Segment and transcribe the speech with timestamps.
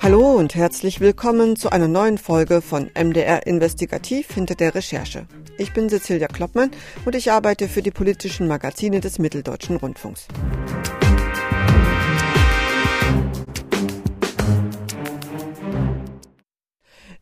[0.00, 5.26] Hallo und herzlich willkommen zu einer neuen Folge von MDR Investigativ hinter der Recherche.
[5.58, 6.70] Ich bin Cecilia Kloppmann
[7.04, 10.28] und ich arbeite für die politischen Magazine des Mitteldeutschen Rundfunks.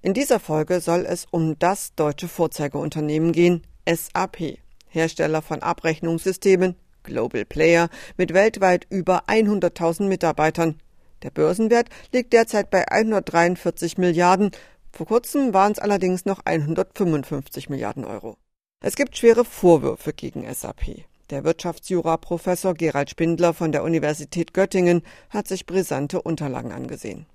[0.03, 4.59] In dieser Folge soll es um das deutsche Vorzeigeunternehmen gehen, SAP,
[4.89, 6.77] Hersteller von Abrechnungssystemen,
[7.11, 10.77] Global Player mit weltweit über 100.000 Mitarbeitern.
[11.23, 14.53] Der Börsenwert liegt derzeit bei 143 Milliarden.
[14.93, 18.37] Vor kurzem waren es allerdings noch 155 Milliarden Euro.
[18.83, 21.05] Es gibt schwere Vorwürfe gegen SAP.
[21.31, 27.27] Der Wirtschaftsjura-Professor Gerald Spindler von der Universität Göttingen hat sich brisante Unterlagen angesehen.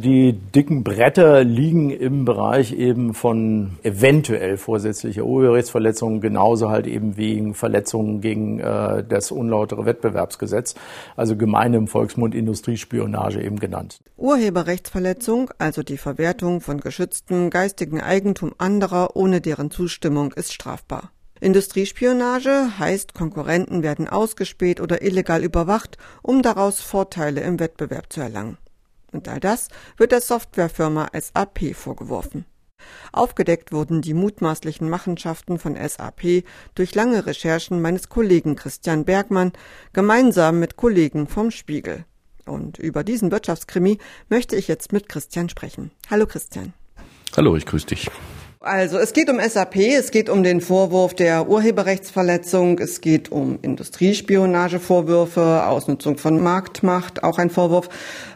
[0.00, 7.52] Die dicken Bretter liegen im Bereich eben von eventuell vorsätzlicher Urheberrechtsverletzungen, genauso halt eben wegen
[7.52, 10.76] Verletzungen gegen äh, das unlautere Wettbewerbsgesetz,
[11.16, 13.98] also gemein im Volksmund Industriespionage eben genannt.
[14.16, 21.10] Urheberrechtsverletzung, also die Verwertung von geschütztem geistigen Eigentum anderer ohne deren Zustimmung, ist strafbar.
[21.40, 28.58] Industriespionage heißt, Konkurrenten werden ausgespäht oder illegal überwacht, um daraus Vorteile im Wettbewerb zu erlangen.
[29.12, 32.44] Und all das wird der Softwarefirma SAP vorgeworfen.
[33.12, 39.52] Aufgedeckt wurden die mutmaßlichen Machenschaften von SAP durch lange Recherchen meines Kollegen Christian Bergmann
[39.92, 42.04] gemeinsam mit Kollegen vom Spiegel.
[42.44, 45.90] Und über diesen Wirtschaftskrimi möchte ich jetzt mit Christian sprechen.
[46.10, 46.72] Hallo Christian.
[47.36, 48.10] Hallo, ich grüße dich.
[48.60, 53.60] Also es geht um SAP, es geht um den Vorwurf der Urheberrechtsverletzung, es geht um
[53.62, 57.88] Industriespionagevorwürfe, Ausnutzung von Marktmacht, auch ein Vorwurf.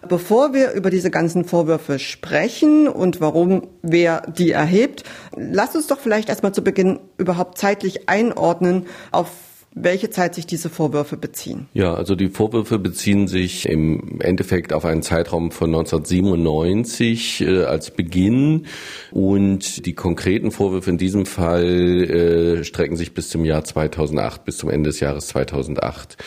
[0.08, 5.02] Bevor wir über diese ganzen Vorwürfe sprechen und warum wer die erhebt,
[5.34, 9.28] lass uns doch vielleicht erstmal zu Beginn überhaupt zeitlich einordnen, auf
[9.74, 11.66] welche Zeit sich diese Vorwürfe beziehen.
[11.72, 17.90] Ja, also die Vorwürfe beziehen sich im Endeffekt auf einen Zeitraum von 1997 äh, als
[17.90, 18.66] Beginn
[19.12, 24.58] und die konkreten Vorwürfe in diesem Fall äh, strecken sich bis zum Jahr 2008, bis
[24.58, 26.18] zum Ende des Jahres 2008.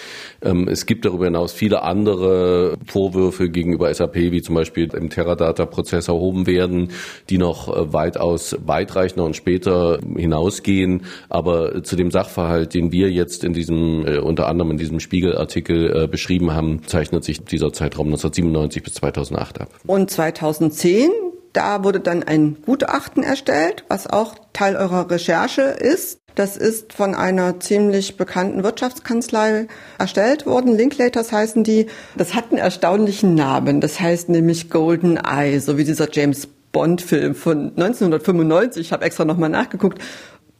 [0.41, 6.07] Ähm, es gibt darüber hinaus viele andere Vorwürfe gegenüber SAP, wie zum Beispiel im Teradata-Prozess
[6.07, 6.89] erhoben werden,
[7.29, 11.03] die noch äh, weitaus weitreichender und später hinausgehen.
[11.29, 16.03] Aber zu dem Sachverhalt, den wir jetzt in diesem, äh, unter anderem in diesem Spiegelartikel
[16.03, 19.69] äh, beschrieben haben, zeichnet sich dieser Zeitraum 1997 bis 2008 ab.
[19.85, 21.11] Und 2010
[21.55, 26.19] da wurde dann ein Gutachten erstellt, was auch Teil eurer Recherche ist.
[26.35, 30.75] Das ist von einer ziemlich bekannten Wirtschaftskanzlei erstellt worden.
[30.75, 31.87] Linklaters heißen die.
[32.17, 33.79] Das hat einen erstaunlichen Namen.
[33.79, 38.87] Das heißt nämlich Golden Eye, so wie dieser James Bond-Film von 1995.
[38.87, 39.99] Ich habe extra nochmal nachgeguckt.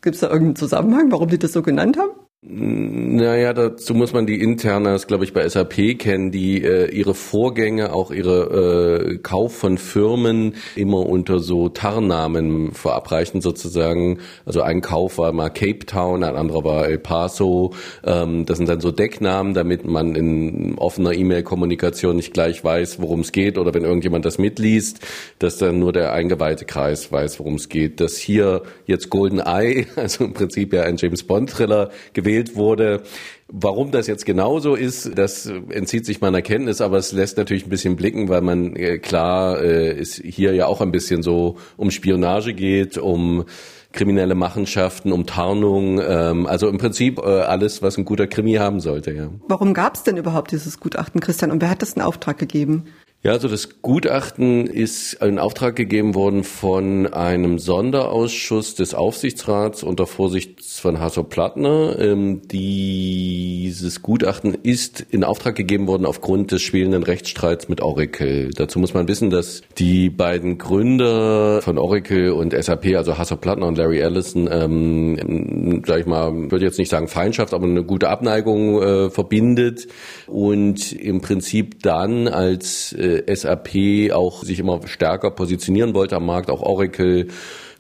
[0.02, 2.12] Gibt es da irgendeinen Zusammenhang, warum die das so genannt haben?
[2.48, 7.92] Naja, dazu muss man die Internas, glaube ich, bei SAP kennen, die äh, ihre Vorgänge,
[7.92, 14.20] auch ihre äh, Kauf von Firmen immer unter so Tarnnamen verabreichen sozusagen.
[14.46, 17.74] Also ein Kauf war mal Cape Town, ein anderer war El Paso.
[18.04, 23.22] Ähm, das sind dann so Decknamen, damit man in offener E-Mail-Kommunikation nicht gleich weiß, worum
[23.22, 25.00] es geht oder wenn irgendjemand das mitliest,
[25.40, 28.00] dass dann nur der eingeweihte Kreis weiß, worum es geht.
[28.00, 33.03] Dass hier jetzt Golden Eye, also im Prinzip ja ein James Bond-Thriller gewesen gewählt wurde.
[33.47, 37.69] Warum das jetzt genauso ist, das entzieht sich meiner Kenntnis, aber es lässt natürlich ein
[37.69, 41.91] bisschen blicken, weil man äh, klar äh, es hier ja auch ein bisschen so um
[41.91, 43.46] Spionage geht, um
[43.91, 48.79] kriminelle Machenschaften, um Tarnung, ähm, also im Prinzip äh, alles, was ein guter Krimi haben
[48.79, 49.13] sollte.
[49.13, 49.29] Ja.
[49.47, 52.85] Warum gab es denn überhaupt dieses Gutachten, Christian, und wer hat das in Auftrag gegeben?
[53.25, 60.06] Ja, also das Gutachten ist in Auftrag gegeben worden von einem Sonderausschuss des Aufsichtsrats unter
[60.06, 61.97] Vorsicht von Hasso Plattner.
[61.97, 68.52] Ähm, dieses Gutachten ist in Auftrag gegeben worden aufgrund des schwelenden Rechtsstreits mit Oracle.
[68.52, 73.66] Dazu muss man wissen, dass die beiden Gründer von Oracle und SAP, also Hasso Plattner
[73.66, 78.09] und Larry Ellison, ähm, sag ich mal, würde jetzt nicht sagen Feindschaft, aber eine gute
[78.09, 79.88] Abneigung äh, verbindet
[80.28, 86.50] und im Prinzip dann als äh, SAP auch sich immer stärker positionieren wollte am Markt,
[86.50, 87.28] auch Oracle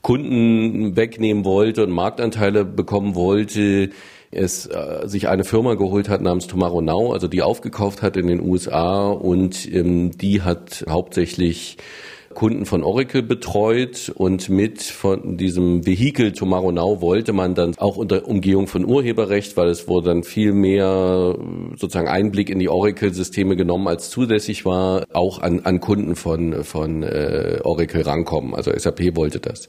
[0.01, 3.89] Kunden wegnehmen wollte und Marktanteile bekommen wollte,
[4.29, 8.27] es äh, sich eine Firma geholt hat namens Tomorrow Now, also die aufgekauft hat in
[8.27, 11.77] den USA und ähm, die hat hauptsächlich
[12.35, 17.97] Kunden von Oracle betreut und mit von diesem Vehikel Tomorrow Now wollte man dann auch
[17.97, 21.35] unter Umgehung von Urheberrecht, weil es wurde dann viel mehr
[21.75, 27.03] sozusagen Einblick in die Oracle-Systeme genommen, als zulässig war, auch an, an Kunden von, von
[27.03, 28.53] äh, Oracle rankommen.
[28.53, 29.67] Also SAP wollte das.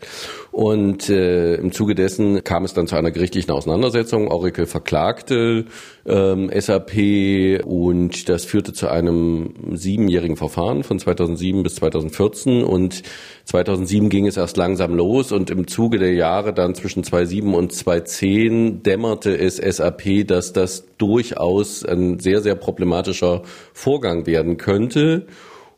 [0.51, 4.29] Und äh, im Zuge dessen kam es dann zu einer gerichtlichen Auseinandersetzung.
[4.29, 5.65] Oracle verklagte
[6.07, 13.03] ähm, SAP und das führte zu einem siebenjährigen Verfahren von 2007 bis 2014 und
[13.45, 17.73] 2007 ging es erst langsam los und im Zuge der Jahre dann zwischen 2007 und
[17.73, 23.43] 2010 dämmerte es SAP, dass das durchaus ein sehr, sehr problematischer
[23.73, 25.27] Vorgang werden könnte.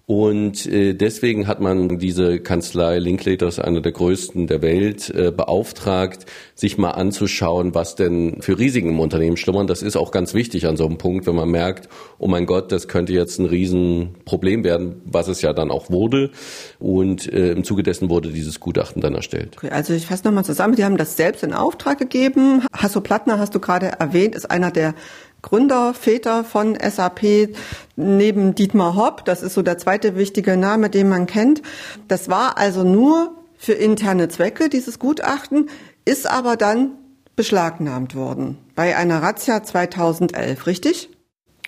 [0.09, 6.25] Und äh, deswegen hat man diese Kanzlei Linklaters, einer der größten der Welt, äh, beauftragt,
[6.55, 9.67] sich mal anzuschauen, was denn für Risiken im Unternehmen schlummern.
[9.67, 12.73] Das ist auch ganz wichtig an so einem Punkt, wenn man merkt, oh mein Gott,
[12.73, 16.31] das könnte jetzt ein Riesenproblem werden, was es ja dann auch wurde.
[16.79, 19.59] Und äh, im Zuge dessen wurde dieses Gutachten dann erstellt.
[19.59, 22.63] Okay, also ich fasse nochmal zusammen, die haben das selbst in Auftrag gegeben.
[22.73, 24.95] Hasso Plattner hast du gerade erwähnt, ist einer der
[25.43, 27.55] Gründerväter von SAP
[27.97, 29.25] neben Dietmar Hopp.
[29.25, 31.63] Das ist so der zweite wichtige Name, den man kennt.
[32.09, 35.69] Das war also nur für interne Zwecke, dieses Gutachten,
[36.05, 36.93] ist aber dann
[37.37, 41.11] beschlagnahmt worden bei einer Razzia 2011, richtig?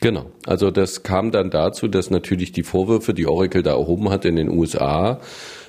[0.01, 0.31] Genau.
[0.47, 4.37] Also das kam dann dazu, dass natürlich die Vorwürfe, die Oracle da erhoben hat in
[4.37, 5.21] den USA,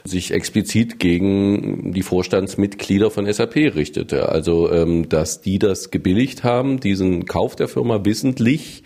[0.04, 4.30] sich explizit gegen die Vorstandsmitglieder von SAP richtete.
[4.30, 8.84] Also ähm, dass die das gebilligt haben, diesen Kauf der Firma wissentlich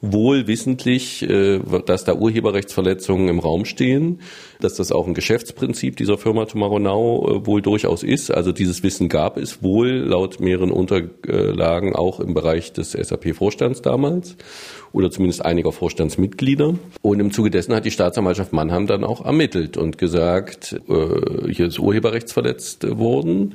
[0.00, 4.20] wohl wissentlich, äh, dass da Urheberrechtsverletzungen im Raum stehen,
[4.60, 8.30] dass das auch ein Geschäftsprinzip dieser Firma Tomorrow Now äh, wohl durchaus ist.
[8.30, 14.36] Also dieses Wissen gab es wohl laut mehreren Unterlagen auch im Bereich des SAP-Vorstands damals
[14.92, 16.74] oder zumindest einiger Vorstandsmitglieder.
[17.02, 21.66] Und im Zuge dessen hat die Staatsanwaltschaft Mannheim dann auch ermittelt und gesagt, äh, hier
[21.66, 23.54] ist Urheberrechtsverletzt worden.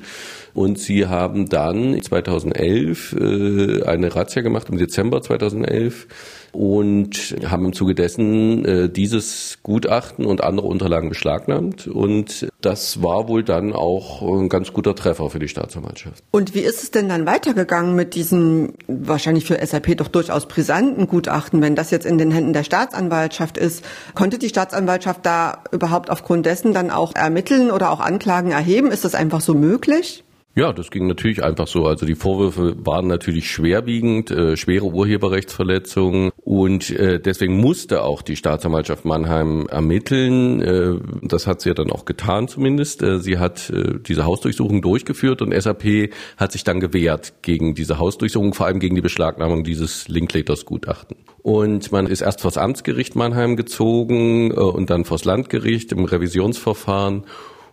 [0.54, 6.06] Und sie haben dann 2011 äh, eine Razzia gemacht, im Dezember 2011
[6.52, 11.86] und haben im Zuge dessen äh, dieses Gutachten und andere Unterlagen beschlagnahmt.
[11.86, 16.22] Und das war wohl dann auch ein ganz guter Treffer für die Staatsanwaltschaft.
[16.30, 21.06] Und wie ist es denn dann weitergegangen mit diesem wahrscheinlich für SAP doch durchaus brisanten
[21.06, 23.82] Gutachten, wenn das jetzt in den Händen der Staatsanwaltschaft ist?
[24.14, 28.90] Konnte die Staatsanwaltschaft da überhaupt aufgrund dessen dann auch ermitteln oder auch Anklagen erheben?
[28.90, 30.22] Ist das einfach so möglich?
[30.54, 31.86] Ja, das ging natürlich einfach so.
[31.86, 38.36] Also die Vorwürfe waren natürlich schwerwiegend, äh, schwere Urheberrechtsverletzungen und äh, deswegen musste auch die
[38.36, 40.60] Staatsanwaltschaft Mannheim ermitteln.
[40.60, 43.02] Äh, das hat sie ja dann auch getan zumindest.
[43.02, 47.98] Äh, sie hat äh, diese Hausdurchsuchung durchgeführt und SAP hat sich dann gewehrt gegen diese
[47.98, 51.16] Hausdurchsuchung, vor allem gegen die Beschlagnahmung dieses Linklaters-Gutachten.
[51.40, 57.24] Und man ist erst vors Amtsgericht Mannheim gezogen äh, und dann vors Landgericht im Revisionsverfahren.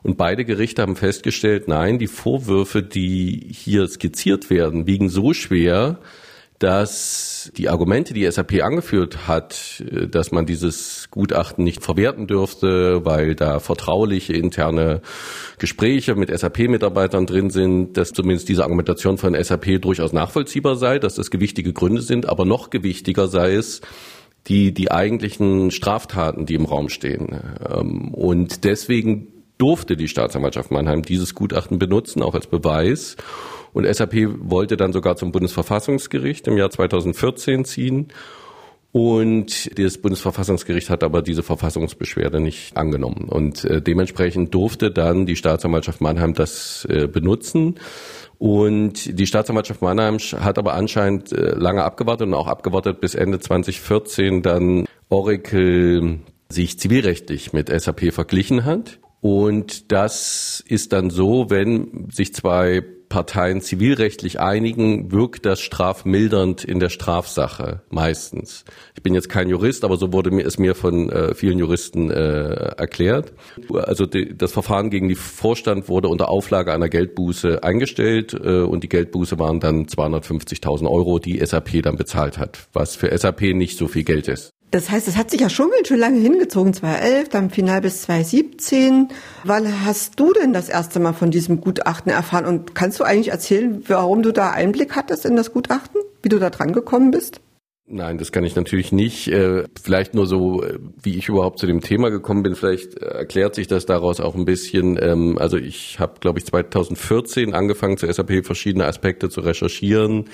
[0.01, 5.99] Und beide Gerichte haben festgestellt, nein, die Vorwürfe, die hier skizziert werden, wiegen so schwer,
[6.59, 9.81] dass die Argumente, die SAP angeführt hat,
[10.11, 15.01] dass man dieses Gutachten nicht verwerten dürfte, weil da vertrauliche interne
[15.57, 21.15] Gespräche mit SAP-Mitarbeitern drin sind, dass zumindest diese Argumentation von SAP durchaus nachvollziehbar sei, dass
[21.15, 23.79] das gewichtige Gründe sind, aber noch gewichtiger sei es,
[24.47, 27.39] die, die eigentlichen Straftaten, die im Raum stehen.
[27.69, 33.17] Ähm, und deswegen durfte die Staatsanwaltschaft Mannheim dieses Gutachten benutzen, auch als Beweis.
[33.73, 38.07] Und SAP wollte dann sogar zum Bundesverfassungsgericht im Jahr 2014 ziehen.
[38.91, 43.29] Und das Bundesverfassungsgericht hat aber diese Verfassungsbeschwerde nicht angenommen.
[43.29, 47.75] Und äh, dementsprechend durfte dann die Staatsanwaltschaft Mannheim das äh, benutzen.
[48.39, 53.39] Und die Staatsanwaltschaft Mannheim hat aber anscheinend äh, lange abgewartet und auch abgewartet bis Ende
[53.39, 62.07] 2014 dann Oracle sich zivilrechtlich mit SAP verglichen hat und das ist dann so, wenn
[62.09, 68.63] sich zwei Parteien zivilrechtlich einigen, wirkt das strafmildernd in der Strafsache meistens.
[68.95, 72.11] Ich bin jetzt kein Jurist, aber so wurde mir es mir von äh, vielen Juristen
[72.11, 73.33] äh, erklärt.
[73.73, 78.83] Also die, das Verfahren gegen die Vorstand wurde unter Auflage einer Geldbuße eingestellt äh, und
[78.83, 83.77] die Geldbuße waren dann 250.000 Euro, die SAP dann bezahlt hat, was für SAP nicht
[83.77, 84.51] so viel Geld ist.
[84.71, 88.03] Das heißt, es hat sich ja schon ganz schön lange hingezogen, 2011, dann final bis
[88.03, 89.07] 2017.
[89.43, 92.45] Wann hast du denn das erste Mal von diesem Gutachten erfahren?
[92.45, 96.01] Und kannst du eigentlich erzählen, warum du da Einblick hattest in das Gutachten?
[96.21, 97.41] Wie du da dran gekommen bist?
[97.91, 99.29] Nein, das kann ich natürlich nicht.
[99.29, 100.63] Äh, vielleicht nur so,
[101.01, 102.55] wie ich überhaupt zu dem Thema gekommen bin.
[102.55, 104.99] Vielleicht erklärt sich das daraus auch ein bisschen.
[105.01, 110.25] Ähm, also ich habe, glaube ich, 2014 angefangen, zu SAP verschiedene Aspekte zu recherchieren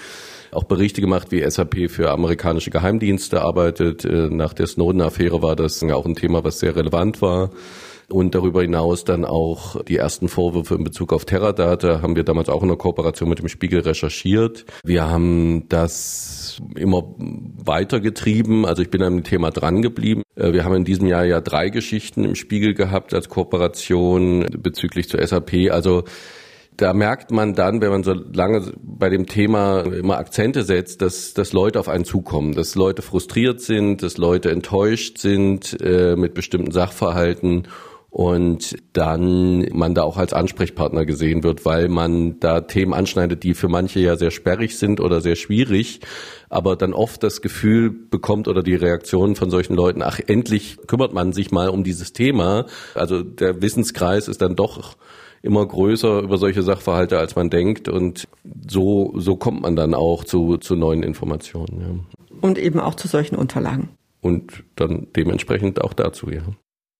[0.51, 4.05] auch Berichte gemacht, wie SAP für amerikanische Geheimdienste arbeitet.
[4.05, 7.49] Äh, nach der Snowden-Affäre war das auch ein Thema, was sehr relevant war.
[8.09, 12.49] Und darüber hinaus dann auch die ersten Vorwürfe in Bezug auf Teradata haben wir damals
[12.49, 14.65] auch in der Kooperation mit dem Spiegel recherchiert.
[14.83, 18.65] Wir haben das immer weitergetrieben.
[18.65, 20.21] Also ich bin an dem Thema dran geblieben.
[20.35, 25.09] Äh, wir haben in diesem Jahr ja drei Geschichten im Spiegel gehabt als Kooperation bezüglich
[25.09, 25.71] zur SAP.
[25.71, 26.03] Also
[26.77, 31.33] da merkt man dann, wenn man so lange bei dem Thema immer Akzente setzt, dass,
[31.33, 36.33] dass Leute auf einen zukommen, dass Leute frustriert sind, dass Leute enttäuscht sind äh, mit
[36.33, 37.67] bestimmten Sachverhalten
[38.15, 43.53] und dann man da auch als Ansprechpartner gesehen wird, weil man da Themen anschneidet, die
[43.53, 45.99] für manche ja sehr sperrig sind oder sehr schwierig,
[46.47, 51.13] aber dann oft das Gefühl bekommt oder die Reaktion von solchen Leuten, ach, endlich kümmert
[51.13, 52.67] man sich mal um dieses Thema.
[52.93, 54.95] Also der Wissenskreis ist dann doch
[55.41, 57.89] immer größer über solche Sachverhalte, als man denkt.
[57.89, 58.29] Und
[58.65, 61.81] so, so kommt man dann auch zu, zu neuen Informationen.
[61.81, 62.37] Ja.
[62.39, 63.89] Und eben auch zu solchen Unterlagen.
[64.21, 66.43] Und dann dementsprechend auch dazu, ja.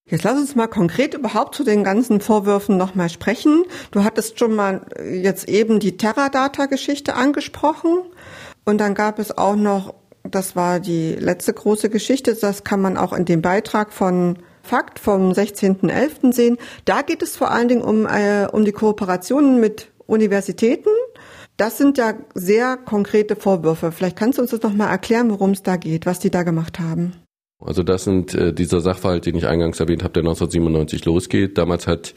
[0.08, 3.64] Jetzt lass uns mal konkret überhaupt zu den ganzen Vorwürfen nochmal sprechen.
[3.90, 8.04] Du hattest schon mal jetzt eben die Teradata-Geschichte angesprochen.
[8.66, 12.98] Und dann gab es auch noch, das war die letzte große Geschichte, das kann man
[12.98, 16.34] auch in dem Beitrag von Fakt vom 16.11.
[16.34, 16.58] sehen.
[16.86, 20.90] Da geht es vor allen Dingen um, äh, um die Kooperationen mit Universitäten.
[21.58, 23.92] Das sind ja sehr konkrete Vorwürfe.
[23.92, 26.80] Vielleicht kannst du uns das nochmal erklären, worum es da geht, was die da gemacht
[26.80, 27.25] haben.
[27.64, 31.58] Also das sind äh, dieser Sachverhalt, den ich eingangs erwähnt habe, der 1997 losgeht.
[31.58, 32.14] Damals hat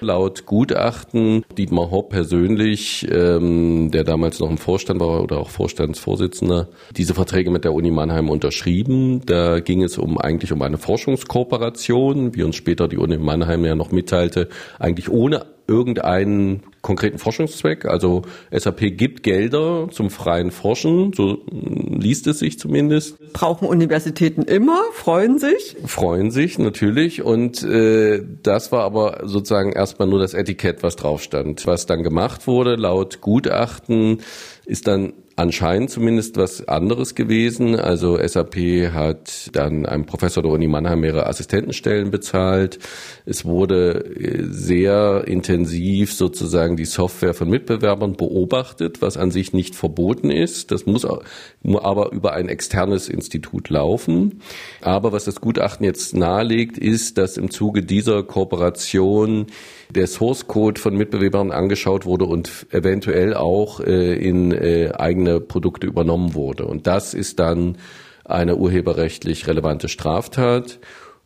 [0.00, 6.68] laut Gutachten Dietmar Hopp persönlich, ähm, der damals noch im Vorstand war oder auch Vorstandsvorsitzender,
[6.96, 9.20] diese Verträge mit der Uni Mannheim unterschrieben.
[9.26, 13.74] Da ging es um eigentlich um eine Forschungskooperation, wie uns später die Uni Mannheim ja
[13.74, 17.84] noch mitteilte, eigentlich ohne irgendeinen konkreten Forschungszweck.
[17.84, 23.32] Also SAP gibt Gelder zum freien Forschen, so liest es sich zumindest.
[23.34, 25.76] Brauchen Universitäten immer, freuen sich?
[25.84, 31.22] Freuen sich natürlich und äh, das war aber sozusagen erstmal nur das Etikett, was drauf
[31.22, 31.66] stand.
[31.66, 34.22] Was dann gemacht wurde, laut Gutachten,
[34.64, 37.78] ist dann anscheinend zumindest was anderes gewesen.
[37.78, 38.56] Also SAP
[38.92, 42.80] hat dann einem Professor der Uni Mannheim mehrere Assistentenstellen bezahlt.
[43.24, 49.76] Es wurde äh, sehr intensiv sozusagen die Software von Mitbewerbern beobachtet, was an sich nicht
[49.76, 50.72] verboten ist.
[50.72, 54.40] Das muss aber über ein externes Institut laufen.
[54.80, 59.46] Aber was das Gutachten jetzt nahelegt, ist, dass im Zuge dieser Kooperation
[59.90, 65.86] der Source Code von Mitbewerbern angeschaut wurde und eventuell auch äh, in äh, eigene Produkte
[65.86, 66.66] übernommen wurde.
[66.66, 67.76] Und das ist dann
[68.24, 70.78] eine urheberrechtlich relevante Straftat.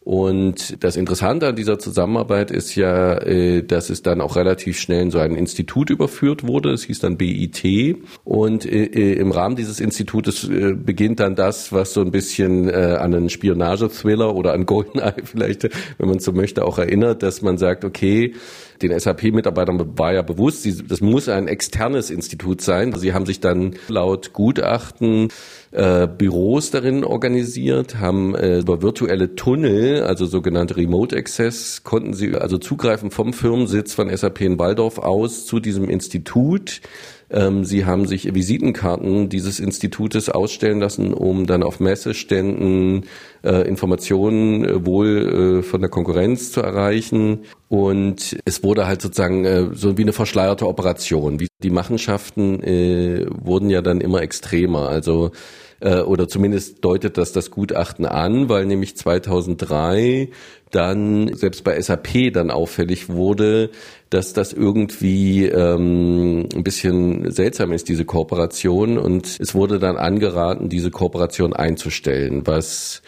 [0.05, 5.03] Und das Interessante an dieser Zusammenarbeit ist ja, äh, dass es dann auch relativ schnell
[5.03, 6.73] in so ein Institut überführt wurde.
[6.73, 8.03] Es hieß dann BIT.
[8.25, 13.15] Und äh, äh, im Rahmen dieses Institutes beginnt dann das, was so ein bisschen an
[13.15, 15.69] einen Spionage-Thriller oder an Goldeneye vielleicht,
[15.99, 18.35] wenn man so möchte, auch erinnert, dass man sagt, okay,
[18.81, 22.95] den SAP-Mitarbeitern war ja bewusst, das muss ein externes Institut sein.
[22.95, 25.29] Sie haben sich dann laut Gutachten
[25.73, 32.35] äh, Büros darin organisiert, haben äh, über virtuelle Tunnel, also sogenannte Remote Access, konnten sie
[32.35, 36.81] also zugreifen vom Firmensitz von SAP in Waldorf aus zu diesem Institut.
[37.33, 43.07] Ähm, sie haben sich Visitenkarten dieses Institutes ausstellen lassen, um dann auf Messeständen
[43.43, 47.41] äh, Informationen äh, wohl äh, von der Konkurrenz zu erreichen.
[47.69, 51.39] Und es wurde halt sozusagen so wie eine verschleierte Operation.
[51.63, 54.91] Die Machenschaften wurden ja dann immer extremer.
[54.91, 55.31] Also
[55.83, 60.29] äh, oder zumindest deutet das das Gutachten an, weil nämlich 2003
[60.71, 63.71] dann selbst bei SAP dann auffällig wurde,
[64.09, 68.97] dass das irgendwie ähm, ein bisschen seltsam ist, diese Kooperation.
[68.97, 73.03] Und es wurde dann angeraten, diese Kooperation einzustellen, was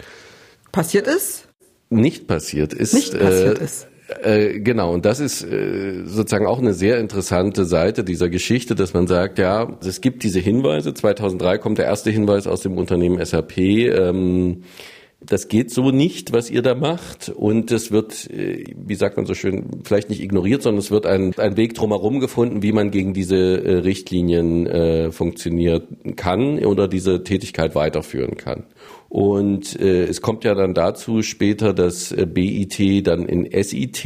[0.73, 1.49] passiert ist?
[1.89, 2.93] Nicht passiert ist.
[2.93, 3.87] Nicht passiert äh, ist.
[4.07, 8.93] Äh, genau, und das ist äh, sozusagen auch eine sehr interessante Seite dieser Geschichte, dass
[8.93, 10.93] man sagt, ja, es gibt diese Hinweise.
[10.93, 13.57] 2003 kommt der erste Hinweis aus dem Unternehmen SAP.
[13.59, 14.65] Ähm,
[15.27, 17.31] das geht so nicht, was ihr da macht.
[17.31, 21.07] Und es wird, äh, wie sagt man so schön, vielleicht nicht ignoriert, sondern es wird
[21.07, 26.89] ein, ein Weg drumherum gefunden, wie man gegen diese äh, Richtlinien äh, funktionieren kann oder
[26.89, 28.65] diese Tätigkeit weiterführen kann.
[29.15, 34.05] Und äh, es kommt ja dann dazu später, dass äh, BIT dann in SIT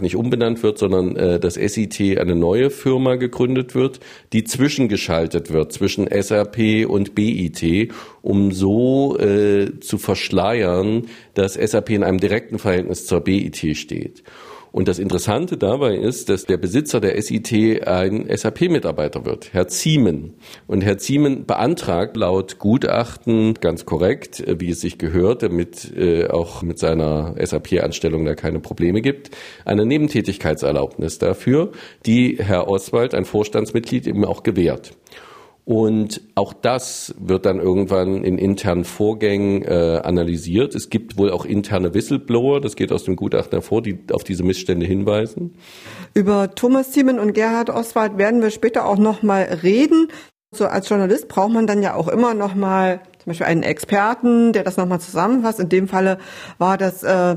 [0.00, 3.98] nicht umbenannt wird, sondern äh, dass SIT eine neue Firma gegründet wird,
[4.32, 7.90] die zwischengeschaltet wird zwischen SAP und BIT,
[8.22, 14.22] um so äh, zu verschleiern, dass SAP in einem direkten Verhältnis zur BIT steht.
[14.72, 20.34] Und das Interessante dabei ist, dass der Besitzer der SIT ein SAP-Mitarbeiter wird, Herr Ziemen.
[20.66, 26.28] Und Herr Ziemen beantragt laut Gutachten ganz korrekt, äh, wie es sich gehört, damit äh,
[26.28, 29.30] auch mit seiner SAP-Anstellung da keine Probleme gibt,
[29.64, 31.72] eine Nebentätigkeitserlaubnis dafür,
[32.06, 34.92] die Herr Oswald, ein Vorstandsmitglied, eben auch gewährt.
[35.70, 40.74] Und auch das wird dann irgendwann in internen Vorgängen äh, analysiert.
[40.74, 44.42] Es gibt wohl auch interne Whistleblower, das geht aus dem Gutachten hervor, die auf diese
[44.42, 45.54] Missstände hinweisen.
[46.12, 50.08] Über Thomas Thiemen und Gerhard Oswald werden wir später auch noch mal reden.
[50.52, 54.52] So als Journalist braucht man dann ja auch immer noch mal zum Beispiel einen Experten,
[54.52, 55.60] der das noch mal zusammenfasst.
[55.60, 56.18] In dem Falle
[56.58, 57.36] war das äh,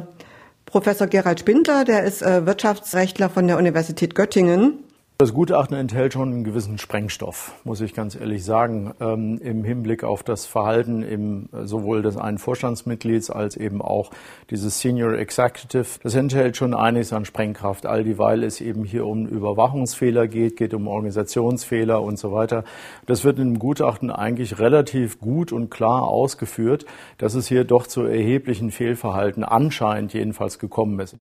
[0.65, 4.79] Professor Gerald Spindler, der ist äh, Wirtschaftsrechtler von der Universität Göttingen.
[5.23, 10.03] Das Gutachten enthält schon einen gewissen Sprengstoff, muss ich ganz ehrlich sagen, ähm, im Hinblick
[10.03, 14.11] auf das Verhalten im, sowohl des einen Vorstandsmitglieds als eben auch
[14.49, 15.99] dieses Senior Executive.
[16.03, 20.73] Das enthält schon einiges an Sprengkraft, all dieweil es eben hier um Überwachungsfehler geht, geht
[20.73, 22.65] um Organisationsfehler und so weiter.
[23.05, 26.85] Das wird im Gutachten eigentlich relativ gut und klar ausgeführt,
[27.17, 31.15] dass es hier doch zu erheblichen Fehlverhalten anscheinend jedenfalls gekommen ist.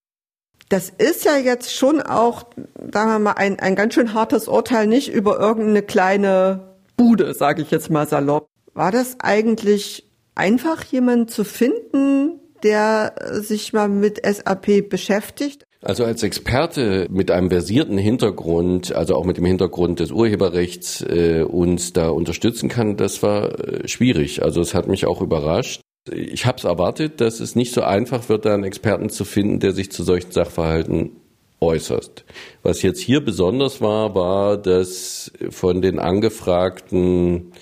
[0.68, 2.44] Das ist ja jetzt schon auch,
[2.92, 7.62] sagen wir mal, ein, ein ganz schön hartes Urteil, nicht über irgendeine kleine Bude, sage
[7.62, 8.48] ich jetzt mal salopp.
[8.74, 15.64] War das eigentlich einfach, jemanden zu finden, der sich mal mit SAP beschäftigt?
[15.82, 21.42] Also als Experte mit einem versierten Hintergrund, also auch mit dem Hintergrund des Urheberrechts, äh,
[21.42, 24.44] uns da unterstützen kann, das war äh, schwierig.
[24.44, 25.80] Also es hat mich auch überrascht.
[26.10, 29.60] Ich habe es erwartet, dass es nicht so einfach wird, da einen Experten zu finden,
[29.60, 31.12] der sich zu solchen Sachverhalten
[31.60, 32.24] äußert.
[32.62, 37.52] Was jetzt hier besonders war, war, dass von den angefragten,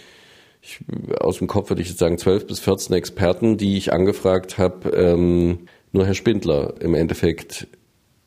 [0.62, 0.80] ich,
[1.20, 4.88] aus dem Kopf würde ich jetzt sagen, 12 bis 14 Experten, die ich angefragt habe,
[4.90, 7.66] ähm, nur Herr Spindler im Endeffekt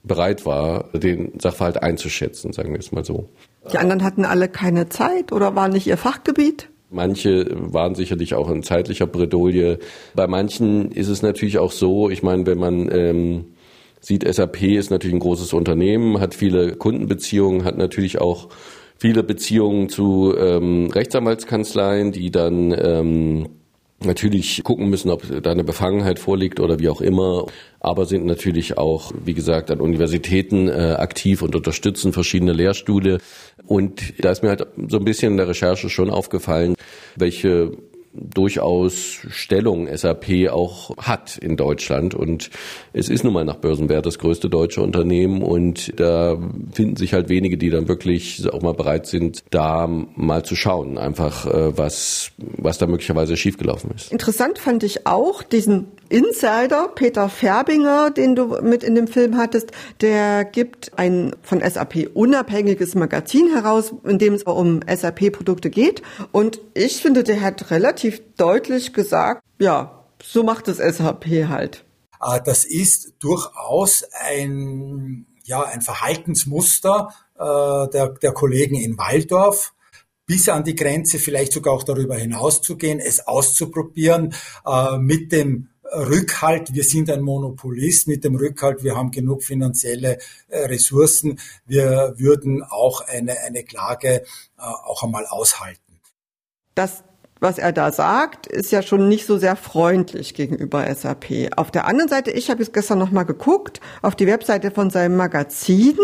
[0.03, 3.29] bereit war, den Sachverhalt einzuschätzen, sagen wir es mal so.
[3.72, 6.70] Die anderen hatten alle keine Zeit oder war nicht ihr Fachgebiet?
[6.94, 9.80] Manche waren sicherlich auch in zeitlicher Bredouille.
[10.16, 13.46] Bei manchen ist es natürlich auch so, ich meine, wenn man ähm,
[14.00, 18.50] sieht, SAP ist natürlich ein großes Unternehmen, hat viele Kundenbeziehungen, hat natürlich auch
[18.98, 23.50] viele Beziehungen zu ähm, Rechtsanwaltskanzleien, die dann ähm,
[24.05, 27.45] natürlich gucken müssen, ob da eine Befangenheit vorliegt oder wie auch immer,
[27.79, 33.19] aber sind natürlich auch, wie gesagt, an Universitäten äh, aktiv und unterstützen verschiedene Lehrstühle.
[33.65, 36.75] Und da ist mir halt so ein bisschen in der Recherche schon aufgefallen,
[37.15, 37.72] welche
[38.13, 42.13] durchaus Stellung SAP auch hat in Deutschland.
[42.13, 42.50] Und
[42.94, 46.38] es ist nun mal nach Börsenwert das größte deutsche Unternehmen und da
[46.72, 50.98] finden sich halt wenige, die dann wirklich auch mal bereit sind, da mal zu schauen,
[50.98, 54.12] einfach äh, was, was da möglicherweise schiefgelaufen ist.
[54.12, 59.72] Interessant fand ich auch diesen Insider, Peter Färbinger, den du mit in dem Film hattest,
[60.01, 66.03] der gibt ein von SAP unabhängiges Magazin heraus, in dem es um SAP-Produkte geht.
[66.32, 71.84] Und ich finde, der hat relativ deutlich gesagt, ja, so macht es SAP halt.
[72.25, 79.74] Ah, das ist durchaus ein, ja, ein Verhaltensmuster äh, der, der Kollegen in Waldorf.
[80.25, 84.33] Bis an die Grenze, vielleicht sogar auch darüber hinaus zu gehen, es auszuprobieren,
[84.66, 88.07] äh, mit dem Rückhalt, wir sind ein Monopolist.
[88.07, 94.09] Mit dem Rückhalt, wir haben genug finanzielle äh, Ressourcen, wir würden auch eine, eine Klage
[94.09, 94.24] äh,
[94.57, 96.00] auch einmal aushalten.
[96.74, 97.03] Das
[97.44, 101.51] was er da sagt, ist ja schon nicht so sehr freundlich gegenüber SAP.
[101.58, 104.90] Auf der anderen Seite, ich habe jetzt gestern noch mal geguckt auf die Webseite von
[104.90, 105.98] seinem Magazin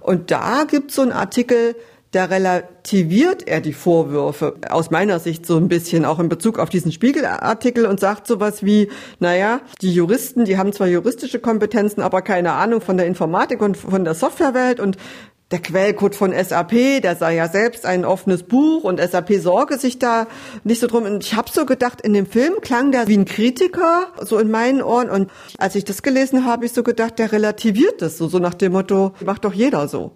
[0.00, 1.76] und da gibt es so einen Artikel,
[2.12, 6.68] da relativiert er die Vorwürfe aus meiner Sicht so ein bisschen auch in Bezug auf
[6.68, 8.88] diesen Spiegelartikel und sagt sowas wie,
[9.20, 13.76] naja, die Juristen, die haben zwar juristische Kompetenzen, aber keine Ahnung von der Informatik und
[13.76, 14.96] von der Softwarewelt und
[15.50, 19.98] der Quellcode von SAP, der sei ja selbst ein offenes Buch und SAP sorge sich
[19.98, 20.28] da
[20.62, 21.04] nicht so drum.
[21.04, 24.50] Und ich habe so gedacht, in dem Film klang der wie ein Kritiker, so in
[24.50, 25.10] meinen Ohren.
[25.10, 28.54] Und als ich das gelesen habe, ich so gedacht, der relativiert das so, so nach
[28.54, 30.12] dem Motto, macht doch jeder so.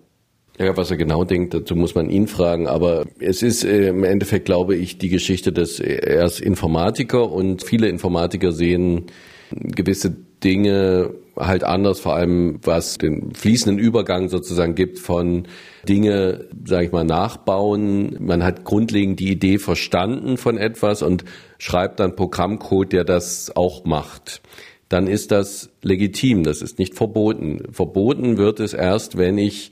[0.56, 2.68] Ja, was er genau denkt, dazu muss man ihn fragen.
[2.68, 7.64] Aber es ist äh, im Endeffekt, glaube ich, die Geschichte, dass er ist Informatiker und
[7.64, 9.06] viele Informatiker sehen
[9.50, 15.46] gewisse Dinge halt anders, vor allem was den fließenden Übergang sozusagen gibt von
[15.88, 18.16] Dinge, sage ich mal, nachbauen.
[18.20, 21.24] Man hat grundlegend die Idee verstanden von etwas und
[21.58, 24.42] schreibt dann Programmcode, der das auch macht.
[24.88, 27.62] Dann ist das legitim, das ist nicht verboten.
[27.72, 29.70] Verboten wird es erst, wenn ich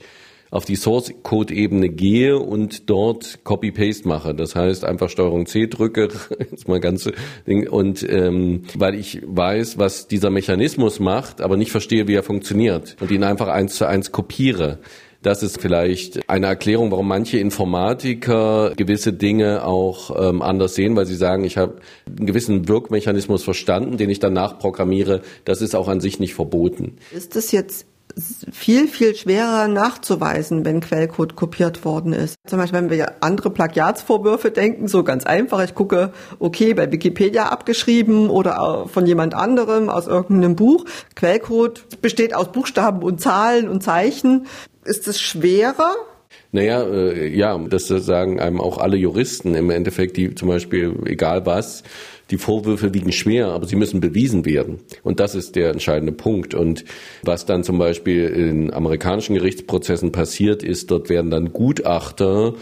[0.53, 4.35] auf die Source-Code-Ebene gehe und dort Copy-Paste mache.
[4.35, 6.09] Das heißt, einfach Steuerung C drücke,
[6.51, 7.13] jetzt mal ganze
[7.47, 12.21] Ding, und ähm, weil ich weiß, was dieser Mechanismus macht, aber nicht verstehe, wie er
[12.21, 14.77] funktioniert und ihn einfach eins zu eins kopiere.
[15.23, 21.05] Das ist vielleicht eine Erklärung, warum manche Informatiker gewisse Dinge auch ähm, anders sehen, weil
[21.05, 25.21] sie sagen, ich habe einen gewissen Wirkmechanismus verstanden, den ich danach programmiere.
[25.45, 26.97] Das ist auch an sich nicht verboten.
[27.11, 27.87] Ist es jetzt
[28.51, 32.35] viel, viel schwerer nachzuweisen, wenn Quellcode kopiert worden ist.
[32.47, 37.45] Zum Beispiel, wenn wir andere Plagiatsvorwürfe denken, so ganz einfach, ich gucke, okay, bei Wikipedia
[37.45, 40.85] abgeschrieben oder von jemand anderem aus irgendeinem Buch.
[41.15, 44.47] Quellcode besteht aus Buchstaben und Zahlen und Zeichen.
[44.85, 45.93] Ist es schwerer?
[46.51, 51.45] Naja, äh, ja, das sagen einem auch alle Juristen im Endeffekt, die zum Beispiel, egal
[51.45, 51.83] was,
[52.31, 54.79] die Vorwürfe wiegen schwer, aber sie müssen bewiesen werden.
[55.03, 56.53] Und das ist der entscheidende Punkt.
[56.53, 56.85] Und
[57.23, 62.53] was dann zum Beispiel in amerikanischen Gerichtsprozessen passiert ist, dort werden dann Gutachter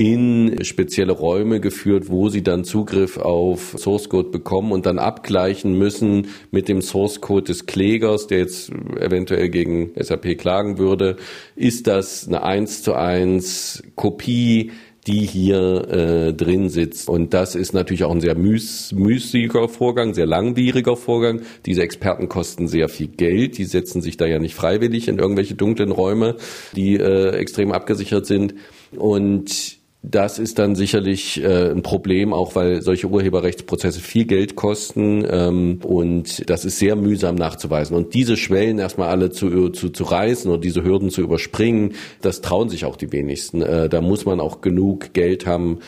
[0.00, 5.76] in spezielle Räume geführt, wo sie dann Zugriff auf Source Code bekommen und dann abgleichen
[5.76, 11.16] müssen mit dem Source Code des Klägers, der jetzt eventuell gegen SAP klagen würde.
[11.54, 14.70] Ist das eine eins zu eins Kopie
[15.06, 17.08] die hier äh, drin sitzt.
[17.08, 21.42] Und das ist natürlich auch ein sehr müß, müßiger Vorgang, sehr langwieriger Vorgang.
[21.66, 23.58] Diese Experten kosten sehr viel Geld.
[23.58, 26.36] Die setzen sich da ja nicht freiwillig in irgendwelche dunklen Räume,
[26.76, 28.54] die äh, extrem abgesichert sind.
[28.96, 35.26] Und das ist dann sicherlich äh, ein Problem, auch weil solche Urheberrechtsprozesse viel Geld kosten
[35.28, 37.94] ähm, und das ist sehr mühsam nachzuweisen.
[37.94, 42.40] Und diese Schwellen erstmal alle zu, zu, zu reißen oder diese Hürden zu überspringen, das
[42.40, 43.60] trauen sich auch die wenigsten.
[43.60, 45.80] Äh, da muss man auch genug Geld haben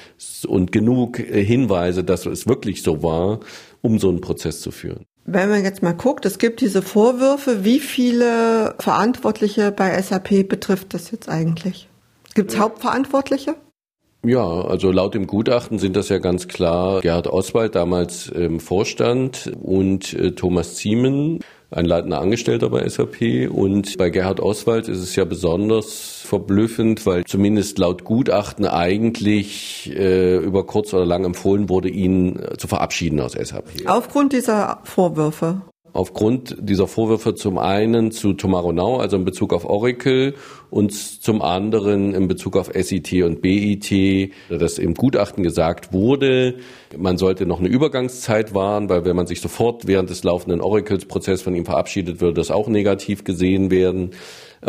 [0.46, 3.40] und genug äh, Hinweise, dass es wirklich so war,
[3.80, 5.06] um so einen Prozess zu führen.
[5.24, 10.92] Wenn man jetzt mal guckt, es gibt diese Vorwürfe, wie viele Verantwortliche bei SAP betrifft
[10.92, 11.88] das jetzt eigentlich?
[12.34, 13.54] Gibt es Hauptverantwortliche?
[14.24, 19.52] Ja, also laut dem Gutachten sind das ja ganz klar Gerhard Oswald, damals im Vorstand,
[19.60, 21.40] und äh, Thomas Ziemen,
[21.72, 23.50] ein leitender Angestellter bei SAP.
[23.50, 30.36] Und bei Gerhard Oswald ist es ja besonders verblüffend, weil zumindest laut Gutachten eigentlich äh,
[30.36, 33.64] über kurz oder lang empfohlen wurde, ihn äh, zu verabschieden aus SAP.
[33.86, 39.64] Aufgrund dieser Vorwürfe aufgrund dieser Vorwürfe zum einen zu Tomorrow Now, also in Bezug auf
[39.64, 40.34] Oracle,
[40.70, 46.54] und zum anderen in Bezug auf SIT und BIT, dass im Gutachten gesagt wurde,
[46.96, 51.42] man sollte noch eine Übergangszeit wahren, weil wenn man sich sofort während des laufenden Oracles-Prozesses
[51.42, 54.12] von ihm verabschiedet, würde das auch negativ gesehen werden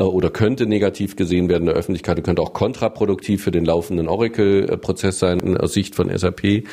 [0.01, 4.07] oder könnte negativ gesehen werden in der Öffentlichkeit und könnte auch kontraproduktiv für den laufenden
[4.07, 6.63] Oracle-Prozess sein aus Sicht von SAP.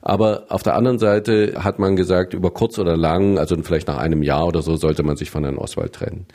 [0.00, 3.98] Aber auf der anderen Seite hat man gesagt, über kurz oder lang, also vielleicht nach
[3.98, 6.26] einem Jahr oder so, sollte man sich von Herrn Oswald trennen.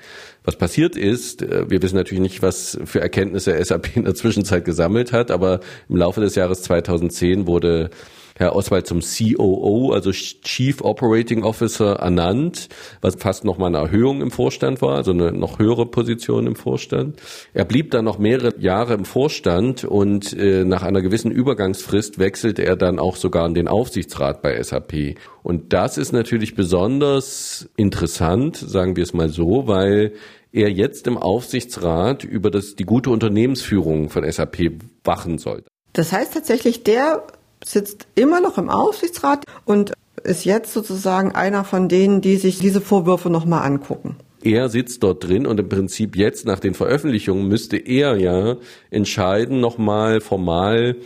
[0.43, 4.65] Was passiert ist, äh, wir wissen natürlich nicht, was für Erkenntnisse SAP in der Zwischenzeit
[4.65, 7.89] gesammelt hat, aber im Laufe des Jahres 2010 wurde
[8.36, 12.69] Herr Oswald zum COO, also Chief Operating Officer, ernannt,
[13.02, 16.56] was fast noch mal eine Erhöhung im Vorstand war, also eine noch höhere Position im
[16.56, 17.22] Vorstand.
[17.54, 22.65] Er blieb dann noch mehrere Jahre im Vorstand und äh, nach einer gewissen Übergangsfrist wechselte
[22.65, 25.15] er dann auch sogar in den Aufsichtsrat bei SAP.
[25.43, 30.13] Und das ist natürlich besonders interessant, sagen wir es mal so, weil
[30.52, 34.72] er jetzt im Aufsichtsrat über das, die gute Unternehmensführung von SAP
[35.04, 35.67] wachen sollte.
[35.93, 37.24] Das heißt tatsächlich, der
[37.65, 42.82] sitzt immer noch im Aufsichtsrat und ist jetzt sozusagen einer von denen, die sich diese
[42.82, 44.15] Vorwürfe nochmal angucken.
[44.41, 48.58] Er sitzt dort drin und im Prinzip jetzt nach den Veröffentlichungen müsste er ja
[48.91, 50.97] entscheiden, nochmal formal,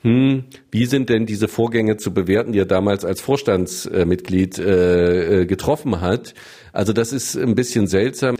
[0.00, 5.46] hm, wie sind denn diese Vorgänge zu bewerten, die er damals als Vorstandsmitglied äh, äh,
[5.46, 6.32] getroffen hat?
[6.72, 8.36] Also das ist ein bisschen seltsam,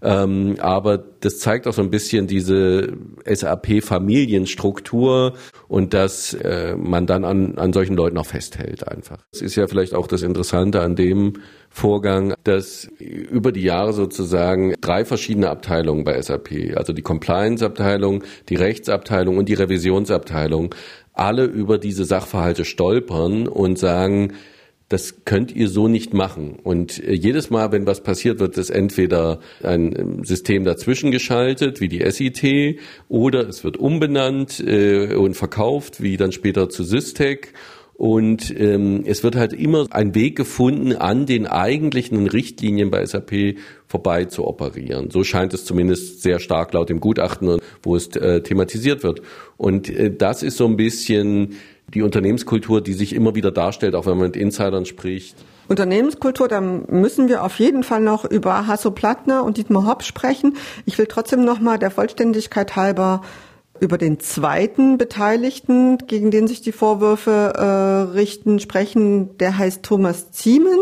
[0.00, 2.94] ähm, aber das zeigt auch so ein bisschen diese
[3.26, 5.34] SAP-Familienstruktur
[5.68, 9.18] und dass äh, man dann an, an solchen Leuten auch festhält einfach.
[9.32, 11.34] Das ist ja vielleicht auch das Interessante an dem
[11.68, 18.54] Vorgang, dass über die Jahre sozusagen drei verschiedene Abteilungen bei SAP, also die Compliance-Abteilung, die
[18.54, 20.74] Rechtsabteilung und die Revisionsabteilung,
[21.14, 24.34] alle über diese Sachverhalte stolpern und sagen,
[24.88, 26.56] das könnt ihr so nicht machen.
[26.62, 31.80] Und äh, jedes Mal, wenn was passiert, wird es entweder ein ähm, System dazwischen geschaltet,
[31.80, 37.54] wie die SIT, oder es wird umbenannt äh, und verkauft, wie dann später zu Systec.
[37.94, 43.56] Und ähm, es wird halt immer ein Weg gefunden, an den eigentlichen Richtlinien bei SAP
[43.94, 45.10] vorbei zu operieren.
[45.12, 49.22] So scheint es zumindest sehr stark laut dem Gutachten, wo es äh, thematisiert wird.
[49.56, 51.54] Und äh, das ist so ein bisschen
[51.86, 55.36] die Unternehmenskultur, die sich immer wieder darstellt, auch wenn man mit Insidern spricht.
[55.68, 60.56] Unternehmenskultur, da müssen wir auf jeden Fall noch über Hasso Plattner und Dietmar Hopp sprechen.
[60.86, 63.22] Ich will trotzdem noch mal der Vollständigkeit halber
[63.78, 69.38] über den zweiten Beteiligten, gegen den sich die Vorwürfe äh, richten, sprechen.
[69.38, 70.78] Der heißt Thomas Ziemen.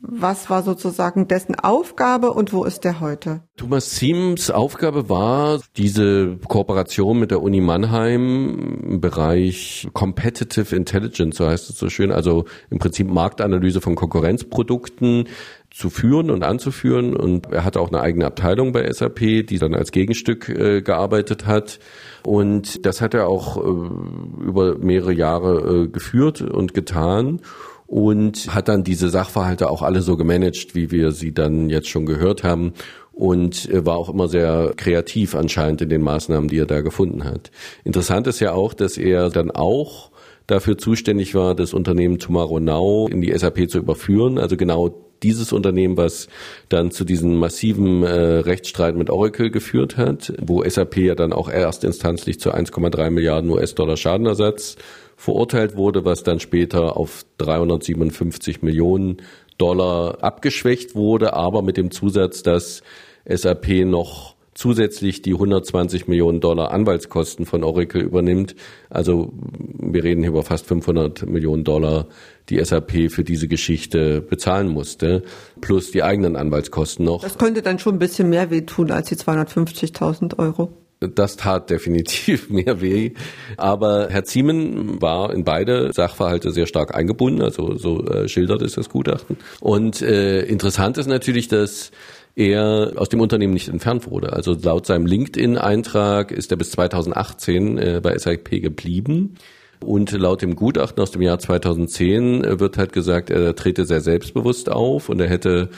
[0.00, 3.40] Was war sozusagen dessen Aufgabe und wo ist der heute?
[3.56, 11.46] Thomas Ziems Aufgabe war, diese Kooperation mit der Uni Mannheim im Bereich Competitive Intelligence, so
[11.46, 15.28] heißt es so schön, also im Prinzip Marktanalyse von Konkurrenzprodukten
[15.70, 17.16] zu führen und anzuführen.
[17.16, 21.46] Und er hatte auch eine eigene Abteilung bei SAP, die dann als Gegenstück äh, gearbeitet
[21.46, 21.78] hat.
[22.22, 27.40] Und das hat er auch äh, über mehrere Jahre äh, geführt und getan
[27.86, 32.06] und hat dann diese Sachverhalte auch alle so gemanagt, wie wir sie dann jetzt schon
[32.06, 32.72] gehört haben
[33.12, 37.24] und äh, war auch immer sehr kreativ anscheinend in den Maßnahmen, die er da gefunden
[37.24, 37.50] hat.
[37.84, 40.10] Interessant ist ja auch, dass er dann auch
[40.46, 45.52] dafür zuständig war, das Unternehmen Tomorrow Now in die SAP zu überführen, also genau dieses
[45.52, 46.28] Unternehmen, was
[46.68, 51.48] dann zu diesem massiven äh, Rechtsstreit mit Oracle geführt hat, wo SAP ja dann auch
[51.48, 54.76] erstinstanzlich zu 1,3 Milliarden US-Dollar Schadenersatz
[55.16, 59.18] verurteilt wurde, was dann später auf 357 Millionen
[59.58, 62.82] Dollar abgeschwächt wurde, aber mit dem Zusatz, dass
[63.26, 68.54] SAP noch zusätzlich die 120 Millionen Dollar Anwaltskosten von Oracle übernimmt.
[68.88, 69.32] Also
[69.78, 72.06] wir reden hier über fast 500 Millionen Dollar,
[72.48, 75.22] die SAP für diese Geschichte bezahlen musste,
[75.60, 77.22] plus die eigenen Anwaltskosten noch.
[77.22, 80.72] Das könnte dann schon ein bisschen mehr wehtun als die 250.000 Euro.
[81.00, 83.12] Das tat definitiv mehr weh.
[83.56, 88.74] Aber Herr Ziemen war in beide Sachverhalte sehr stark eingebunden, also so äh, schildert es
[88.74, 89.36] das Gutachten.
[89.60, 91.90] Und äh, interessant ist natürlich, dass
[92.34, 94.32] er aus dem Unternehmen nicht entfernt wurde.
[94.32, 99.34] Also laut seinem LinkedIn-Eintrag ist er bis 2018 äh, bei SAP geblieben.
[99.80, 104.00] Und laut dem Gutachten aus dem Jahr 2010 äh, wird halt gesagt, er trete sehr
[104.00, 105.68] selbstbewusst auf und er hätte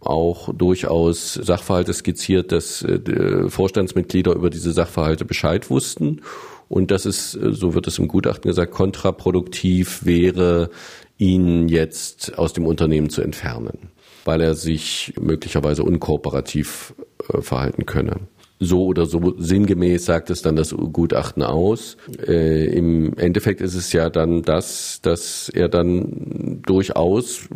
[0.00, 6.22] auch durchaus Sachverhalte skizziert, dass äh, Vorstandsmitglieder über diese Sachverhalte Bescheid wussten.
[6.68, 10.70] Und das ist, äh, so wird es im Gutachten gesagt, kontraproduktiv wäre,
[11.18, 13.90] ihn jetzt aus dem Unternehmen zu entfernen,
[14.24, 16.94] weil er sich möglicherweise unkooperativ
[17.32, 18.20] äh, verhalten könne
[18.60, 21.96] so oder so sinngemäß sagt es dann das Gutachten aus.
[22.26, 27.48] Äh, Im Endeffekt ist es ja dann das, dass er dann durchaus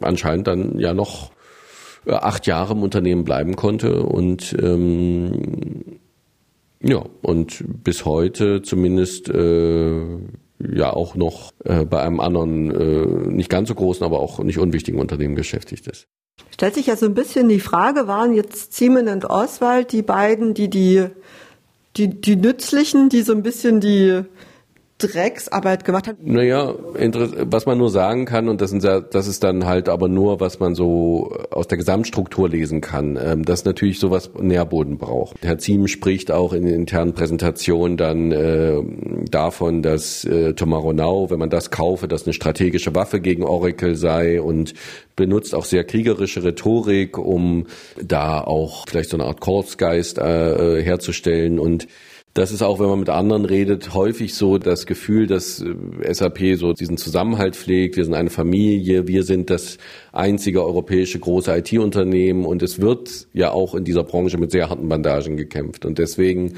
[0.00, 1.30] anscheinend dann ja noch
[2.06, 5.98] acht Jahre im Unternehmen bleiben konnte und ähm,
[6.82, 10.02] ja, und bis heute zumindest äh,
[10.60, 14.58] ja auch noch äh, bei einem anderen, äh, nicht ganz so großen, aber auch nicht
[14.58, 16.06] unwichtigen Unternehmen beschäftigt ist.
[16.50, 20.52] Stellt sich ja so ein bisschen die Frage, waren jetzt Ziemen und Oswald die beiden,
[20.54, 21.06] die die,
[21.96, 24.22] die, die nützlichen, die so ein bisschen die
[24.98, 26.16] Drecksarbeit gemacht hat?
[26.22, 30.38] Naja, was man nur sagen kann, und das, sind, das ist dann halt aber nur,
[30.38, 35.36] was man so aus der Gesamtstruktur lesen kann, ähm, dass natürlich sowas Nährboden braucht.
[35.42, 38.76] Herr Ziem spricht auch in den internen Präsentationen dann äh,
[39.30, 40.84] davon, dass äh, Tomorrow
[41.28, 44.74] wenn man das kaufe, das eine strategische Waffe gegen Oracle sei und
[45.16, 47.66] benutzt auch sehr kriegerische Rhetorik, um
[48.00, 51.88] da auch vielleicht so eine Art Kurzgeist äh, herzustellen und
[52.34, 56.56] das ist auch, wenn man mit anderen redet, häufig so das Gefühl, dass äh, SAP
[56.56, 57.96] so diesen Zusammenhalt pflegt.
[57.96, 59.78] Wir sind eine Familie, wir sind das
[60.12, 64.88] einzige europäische große IT-Unternehmen und es wird ja auch in dieser Branche mit sehr harten
[64.88, 65.86] Bandagen gekämpft.
[65.86, 66.54] Und deswegen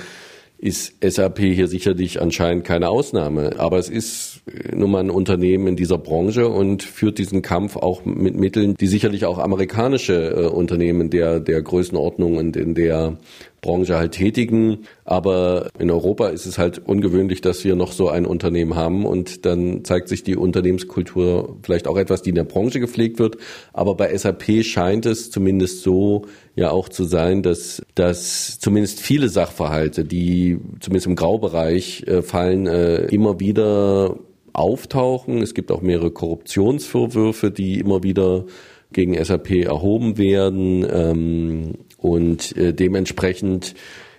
[0.59, 3.59] ist SAP hier sicherlich anscheinend keine Ausnahme.
[3.59, 7.77] Aber es ist äh, nun mal ein Unternehmen in dieser Branche und führt diesen Kampf
[7.77, 13.19] auch mit Mitteln, die sicherlich auch amerikanische äh, Unternehmen der, der Größenordnung und in der
[13.67, 14.79] Branche halt tätigen.
[15.05, 19.45] Aber in Europa ist es halt ungewöhnlich, dass wir noch so ein Unternehmen haben und
[19.45, 23.39] dann zeigt sich die Unternehmenskultur vielleicht auch etwas, die in der Branche gepflegt wird.
[23.73, 26.23] Aber bei SAP scheint es zumindest so
[26.55, 32.67] ja auch zu sein, dass, dass zumindest viele Sachverhalte, die zumindest im Graubereich äh, fallen,
[32.67, 34.17] äh, immer wieder
[34.53, 35.43] auftauchen.
[35.43, 38.45] Es gibt auch mehrere Korruptionsvorwürfe, die immer wieder
[38.93, 40.87] gegen SAP erhoben werden.
[40.89, 43.75] Ähm, und äh, dementsprechend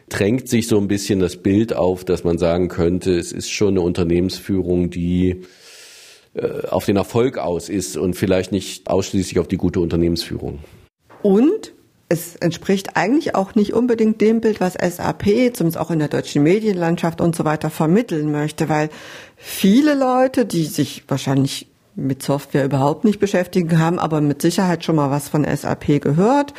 [0.09, 3.69] drängt sich so ein bisschen das Bild auf, dass man sagen könnte, es ist schon
[3.69, 5.41] eine Unternehmensführung, die
[6.33, 10.59] äh, auf den Erfolg aus ist und vielleicht nicht ausschließlich auf die gute Unternehmensführung.
[11.23, 11.73] Und
[12.09, 16.41] es entspricht eigentlich auch nicht unbedingt dem Bild, was SAP, zumindest auch in der deutschen
[16.43, 18.89] Medienlandschaft und so weiter, vermitteln möchte, weil
[19.35, 24.95] viele Leute, die sich wahrscheinlich mit Software überhaupt nicht beschäftigen, haben aber mit Sicherheit schon
[24.95, 26.53] mal was von SAP gehört,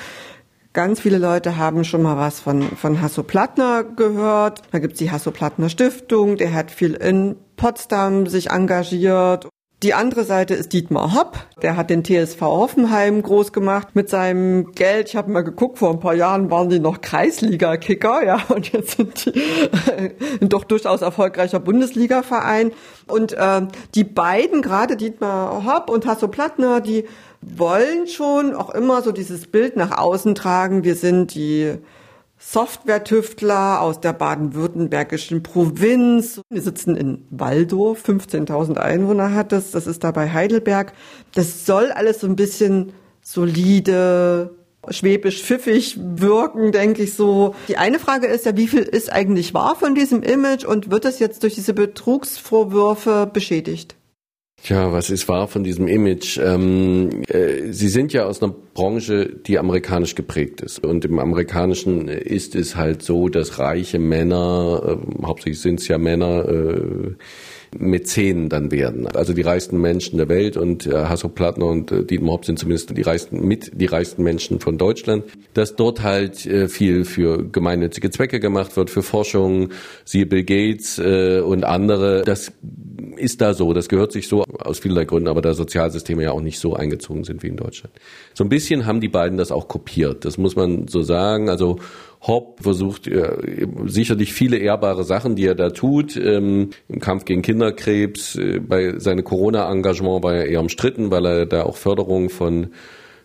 [0.78, 4.62] Ganz viele Leute haben schon mal was von, von Hasso Plattner gehört.
[4.70, 9.48] Da gibt's die Hasso Plattner Stiftung, der hat viel in Potsdam sich engagiert.
[9.82, 11.38] Die andere Seite ist Dietmar Hopp.
[11.62, 15.08] Der hat den TSV Hoffenheim groß gemacht mit seinem Geld.
[15.08, 18.96] Ich habe mal geguckt, vor ein paar Jahren waren die noch Kreisliga-Kicker, ja, und jetzt
[18.96, 19.32] sind die
[20.40, 22.70] ein doch durchaus erfolgreicher Bundesliga-Verein.
[23.08, 23.62] Und äh,
[23.96, 27.04] die beiden, gerade Dietmar Hopp und Hasso Plattner, die
[27.40, 30.84] wollen schon auch immer so dieses Bild nach außen tragen.
[30.84, 31.74] Wir sind die
[32.38, 36.40] Software-Tüftler aus der baden-württembergischen Provinz.
[36.50, 40.92] Wir sitzen in Waldorf, 15.000 Einwohner hat das, das ist da bei Heidelberg.
[41.34, 44.54] Das soll alles so ein bisschen solide,
[44.88, 47.56] schwäbisch pfiffig wirken, denke ich so.
[47.66, 51.04] Die eine Frage ist ja, wie viel ist eigentlich wahr von diesem Image und wird
[51.04, 53.96] es jetzt durch diese Betrugsvorwürfe beschädigt?
[54.62, 56.38] Tja, was ist wahr von diesem Image?
[56.38, 60.84] Ähm, äh, Sie sind ja aus einer Branche, die amerikanisch geprägt ist.
[60.84, 65.96] Und im Amerikanischen ist es halt so, dass reiche Männer, äh, hauptsächlich sind es ja
[65.96, 67.14] Männer, äh,
[67.76, 69.06] Mäzen dann werden.
[69.08, 72.58] Also die reichsten Menschen der Welt und äh, Hasso Plattner und äh, Dietmar Hopp sind
[72.58, 75.24] zumindest die reichsten, mit die reichsten Menschen von Deutschland.
[75.54, 79.70] Dass dort halt äh, viel für gemeinnützige Zwecke gemacht wird, für Forschung,
[80.04, 82.22] siehe Bill Gates und andere.
[82.22, 82.52] Das
[83.18, 83.72] ist da so.
[83.72, 87.24] Das gehört sich so aus vielerlei Gründen, aber da Sozialsysteme ja auch nicht so eingezogen
[87.24, 87.94] sind wie in Deutschland.
[88.34, 90.24] So ein bisschen haben die beiden das auch kopiert.
[90.24, 91.48] Das muss man so sagen.
[91.50, 91.78] Also
[92.20, 96.16] Hopp versucht äh, sicherlich viele ehrbare Sachen, die er da tut.
[96.16, 101.46] Ähm, Im Kampf gegen Kinderkrebs, äh, bei seinem Corona-Engagement war er eher umstritten, weil er
[101.46, 102.68] da auch Förderung von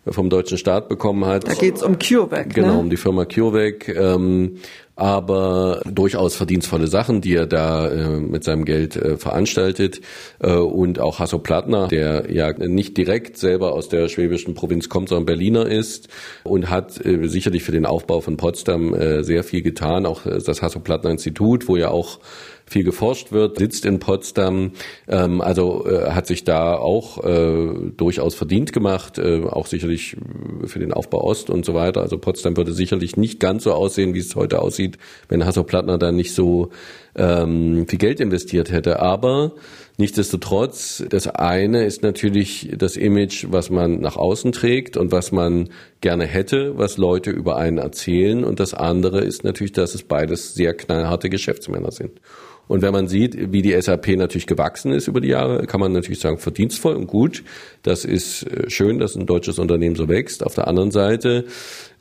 [0.06, 1.48] vom deutschen Staat bekommen hat.
[1.48, 2.54] Da geht's um CureVac.
[2.54, 2.80] Genau, ne?
[2.80, 3.88] um die Firma CureVac.
[3.88, 4.58] Ähm,
[4.96, 10.02] aber durchaus verdienstvolle Sachen, die er da äh, mit seinem Geld äh, veranstaltet.
[10.40, 15.10] Äh, und auch Hasso Plattner, der ja nicht direkt selber aus der schwäbischen Provinz kommt,
[15.10, 16.10] sondern Berliner ist
[16.44, 20.06] und hat äh, sicherlich für den Aufbau von Potsdam äh, sehr viel getan.
[20.06, 22.20] Auch äh, das Hasso Plattner Institut, wo ja auch
[22.66, 24.72] viel geforscht wird, sitzt in Potsdam,
[25.08, 30.18] ähm, also äh, hat sich da auch äh, durchaus verdient gemacht, äh, auch sicherlich
[30.66, 32.02] für den Aufbau Ost und so weiter.
[32.02, 34.98] Also Potsdam würde sicherlich nicht ganz so aussehen, wie es heute aussieht,
[35.30, 36.70] wenn Hasso Plattner da nicht so
[37.16, 39.00] ähm, viel Geld investiert hätte.
[39.00, 39.54] Aber
[39.98, 45.70] nichtsdestotrotz, das eine ist natürlich das Image, was man nach außen trägt und was man
[46.02, 48.44] gerne hätte, was Leute über einen erzählen.
[48.44, 52.20] Und das andere ist natürlich, dass es beides sehr knallharte Geschäftsmänner sind.
[52.68, 55.92] Und wenn man sieht, wie die SAP natürlich gewachsen ist über die Jahre, kann man
[55.92, 57.44] natürlich sagen, verdienstvoll und gut.
[57.84, 60.46] Das ist äh, schön, dass ein deutsches Unternehmen so wächst.
[60.46, 61.46] Auf der anderen Seite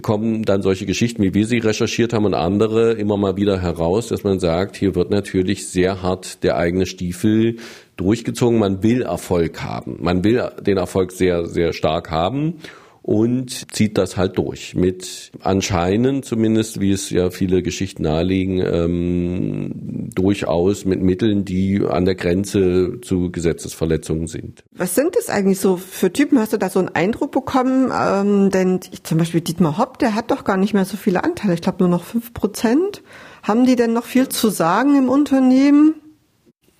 [0.03, 4.09] kommen dann solche Geschichten, wie wir sie recherchiert haben und andere immer mal wieder heraus,
[4.09, 7.57] dass man sagt, hier wird natürlich sehr hart der eigene Stiefel
[7.96, 8.59] durchgezogen.
[8.59, 9.98] Man will Erfolg haben.
[10.01, 12.55] Man will den Erfolg sehr, sehr stark haben
[13.03, 20.11] und zieht das halt durch mit anscheinend zumindest, wie es ja viele Geschichten nahelegen, ähm,
[20.15, 24.65] durchaus mit Mitteln, die an der Grenze zu Gesetzesverletzungen sind.
[24.73, 26.38] Was sind das eigentlich so für Typen?
[26.38, 27.91] Hast du da so einen Eindruck bekommen?
[27.93, 31.25] Ähm, denn ich, zum Beispiel Dietmar Hopp, der hat doch gar nicht mehr so viele
[31.25, 31.55] Anteile.
[31.55, 33.03] Ich glaube nur noch fünf Prozent.
[33.43, 36.02] Haben die denn noch viel zu sagen im Unternehmen?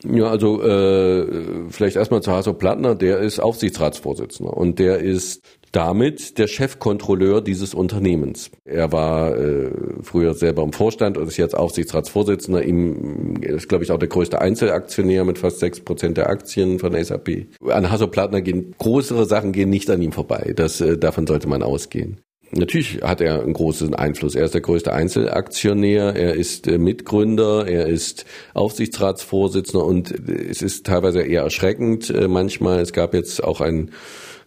[0.05, 1.27] Ja, also äh,
[1.71, 7.75] vielleicht erstmal zu Hasso Plattner, der ist Aufsichtsratsvorsitzender und der ist damit der Chefkontrolleur dieses
[7.75, 8.51] Unternehmens.
[8.65, 9.71] Er war äh,
[10.03, 12.63] früher selber im Vorstand und ist jetzt Aufsichtsratsvorsitzender.
[12.63, 16.93] Ihm ist, glaube ich, auch der größte Einzelaktionär mit fast sechs Prozent der Aktien von
[17.03, 17.47] SAP.
[17.67, 20.53] An Hasso Plattner gehen größere Sachen gehen nicht an ihm vorbei.
[20.55, 22.21] Das, äh, davon sollte man ausgehen.
[22.55, 24.35] Natürlich hat er einen großen Einfluss.
[24.35, 30.85] Er ist der größte Einzelaktionär, er ist äh, Mitgründer, er ist Aufsichtsratsvorsitzender und es ist
[30.85, 32.81] teilweise eher erschreckend äh, manchmal.
[32.81, 33.91] Es gab jetzt auch ein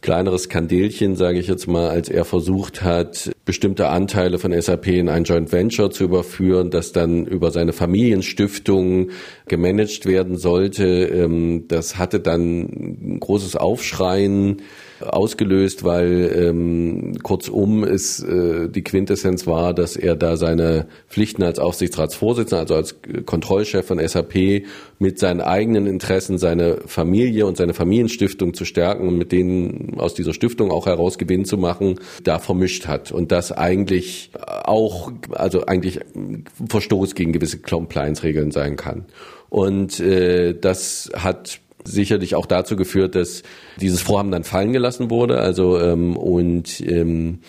[0.02, 5.10] kleineres Kandelchen, sage ich jetzt mal, als er versucht hat, bestimmte Anteile von SAP in
[5.10, 9.10] ein Joint Venture zu überführen, das dann über seine Familienstiftung
[9.48, 10.86] gemanagt werden sollte.
[11.06, 14.62] Ähm, das hatte dann ein großes Aufschreien
[15.02, 21.60] ausgelöst, weil ähm, kurzum es äh, die Quintessenz war, dass er da seine Pflichten als
[21.60, 24.64] Aufsichtsratsvorsitzender, also als Kontrollchef von SAP
[25.00, 30.14] mit seinen eigenen Interessen seine Familie und seine Familienstiftung zu stärken und mit denen aus
[30.14, 34.32] dieser Stiftung auch heraus Gewinn zu machen, da vermischt hat und das eigentlich
[34.64, 36.00] auch, also eigentlich
[36.70, 39.06] Verstoß gegen gewisse Compliance-Regeln sein kann.
[39.50, 43.44] Und äh, das hat sicherlich auch dazu geführt, dass
[43.80, 45.40] dieses Vorhaben dann fallen gelassen wurde.
[45.40, 47.40] Also ähm, und ähm,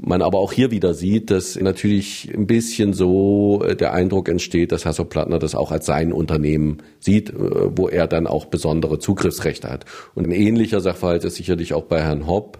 [0.00, 4.70] man aber auch hier wieder sieht, dass natürlich ein bisschen so äh, der Eindruck entsteht,
[4.70, 8.98] dass Hasso Plattner das auch als sein Unternehmen sieht, äh, wo er dann auch besondere
[8.98, 9.84] Zugriffsrechte hat.
[10.14, 12.58] Und ein ähnlicher Sachverhalt ist sicherlich auch bei Herrn Hopp,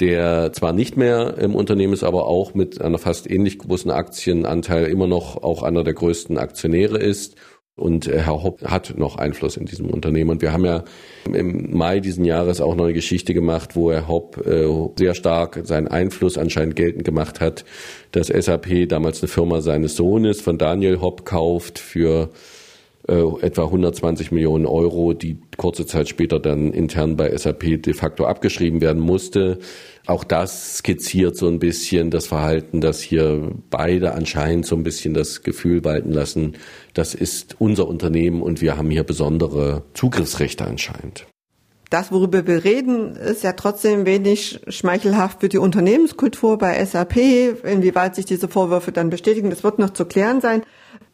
[0.00, 4.86] der zwar nicht mehr im Unternehmen ist, aber auch mit einer fast ähnlich großen Aktienanteil
[4.86, 7.34] immer noch auch einer der größten Aktionäre ist
[7.78, 10.30] Und äh, Herr Hopp hat noch Einfluss in diesem Unternehmen.
[10.30, 10.84] Und wir haben ja
[11.32, 14.66] im Mai diesen Jahres auch noch eine Geschichte gemacht, wo Herr Hopp äh,
[14.98, 17.64] sehr stark seinen Einfluss anscheinend geltend gemacht hat,
[18.12, 22.30] dass SAP damals eine Firma seines Sohnes von Daniel Hopp kauft für
[23.08, 28.26] äh, etwa 120 Millionen Euro, die kurze Zeit später dann intern bei SAP de facto
[28.26, 29.58] abgeschrieben werden musste.
[30.08, 35.12] Auch das skizziert so ein bisschen das Verhalten, dass hier beide anscheinend so ein bisschen
[35.12, 36.54] das Gefühl walten lassen,
[36.94, 41.26] das ist unser Unternehmen und wir haben hier besondere Zugriffsrechte anscheinend.
[41.90, 47.16] Das, worüber wir reden, ist ja trotzdem wenig schmeichelhaft für die Unternehmenskultur bei SAP.
[47.64, 50.62] Inwieweit sich diese Vorwürfe dann bestätigen, das wird noch zu klären sein.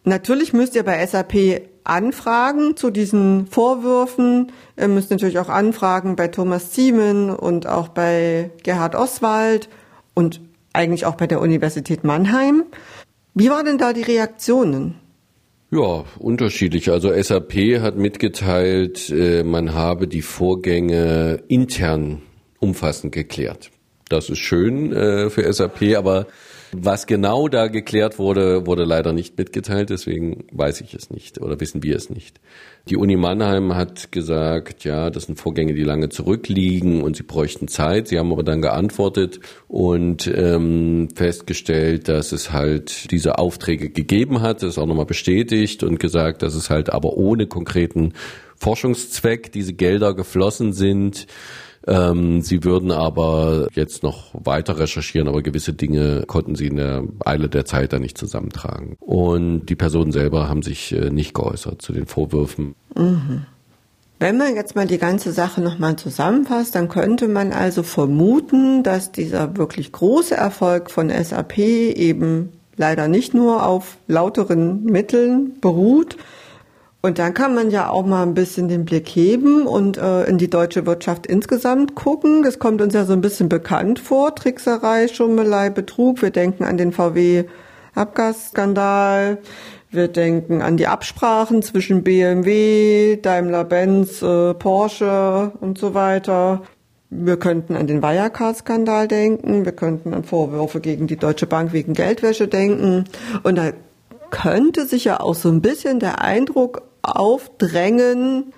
[0.04, 4.52] Natürlich müsst ihr bei SAP anfragen zu diesen Vorwürfen.
[4.76, 9.68] Ihr müsst natürlich auch anfragen bei Thomas Ziemen und auch bei Gerhard Oswald
[10.14, 10.40] und
[10.72, 12.64] eigentlich auch bei der Universität Mannheim.
[13.34, 14.96] Wie waren denn da die Reaktionen?
[15.70, 16.90] Ja, unterschiedlich.
[16.90, 22.22] Also SAP hat mitgeteilt, äh, man habe die Vorgänge intern
[22.60, 23.70] umfassend geklärt.
[24.08, 26.26] Das ist schön äh, für SAP, aber
[26.82, 31.60] was genau da geklärt wurde, wurde leider nicht mitgeteilt, deswegen weiß ich es nicht oder
[31.60, 32.40] wissen wir es nicht.
[32.88, 37.66] Die Uni Mannheim hat gesagt, ja, das sind Vorgänge, die lange zurückliegen und sie bräuchten
[37.66, 38.08] Zeit.
[38.08, 44.62] Sie haben aber dann geantwortet und ähm, festgestellt, dass es halt diese Aufträge gegeben hat,
[44.62, 48.12] das ist auch nochmal bestätigt und gesagt, dass es halt aber ohne konkreten
[48.56, 51.26] Forschungszweck diese Gelder geflossen sind.
[51.86, 57.04] Ähm, sie würden aber jetzt noch weiter recherchieren, aber gewisse Dinge konnten sie in der
[57.24, 58.96] Eile der Zeit da nicht zusammentragen.
[59.00, 62.74] Und die Personen selber haben sich äh, nicht geäußert zu den Vorwürfen.
[62.96, 63.46] Mhm.
[64.20, 69.12] Wenn man jetzt mal die ganze Sache nochmal zusammenfasst, dann könnte man also vermuten, dass
[69.12, 76.16] dieser wirklich große Erfolg von SAP eben leider nicht nur auf lauteren Mitteln beruht,
[77.04, 80.38] und dann kann man ja auch mal ein bisschen den Blick heben und äh, in
[80.38, 82.42] die deutsche Wirtschaft insgesamt gucken.
[82.42, 84.34] Das kommt uns ja so ein bisschen bekannt vor.
[84.34, 86.22] Trickserei, Schummelei, Betrug.
[86.22, 89.36] Wir denken an den VW-Abgasskandal.
[89.90, 96.62] Wir denken an die Absprachen zwischen BMW, Daimler-Benz, äh, Porsche und so weiter.
[97.10, 99.66] Wir könnten an den Wirecard-Skandal denken.
[99.66, 103.04] Wir könnten an Vorwürfe gegen die Deutsche Bank wegen Geldwäsche denken.
[103.42, 103.72] Und da
[104.30, 108.52] könnte sich ja auch so ein bisschen der Eindruck aufdrängen,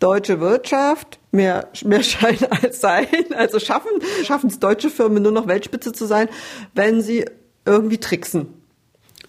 [0.00, 3.90] deutsche Wirtschaft, mehr, mehr Schein als Sein, also schaffen,
[4.24, 6.28] schaffen es deutsche Firmen nur noch Weltspitze zu sein,
[6.74, 7.24] wenn sie
[7.64, 8.48] irgendwie tricksen.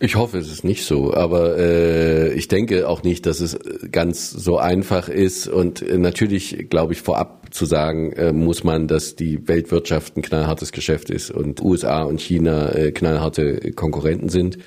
[0.01, 3.59] Ich hoffe, es ist nicht so, aber äh, ich denke auch nicht, dass es
[3.91, 5.49] ganz so einfach ist.
[5.49, 10.21] Und äh, natürlich, glaube ich, vorab zu sagen, äh, muss man, dass die Weltwirtschaft ein
[10.21, 14.57] knallhartes Geschäft ist und USA und China äh, knallharte Konkurrenten sind.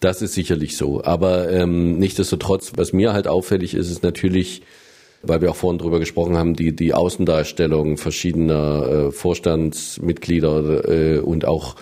[0.00, 1.02] Das ist sicherlich so.
[1.02, 4.62] Aber ähm, nichtsdestotrotz, was mir halt auffällig ist, ist natürlich,
[5.22, 11.46] weil wir auch vorhin drüber gesprochen haben, die, die Außendarstellung verschiedener äh, Vorstandsmitglieder äh, und
[11.46, 11.76] auch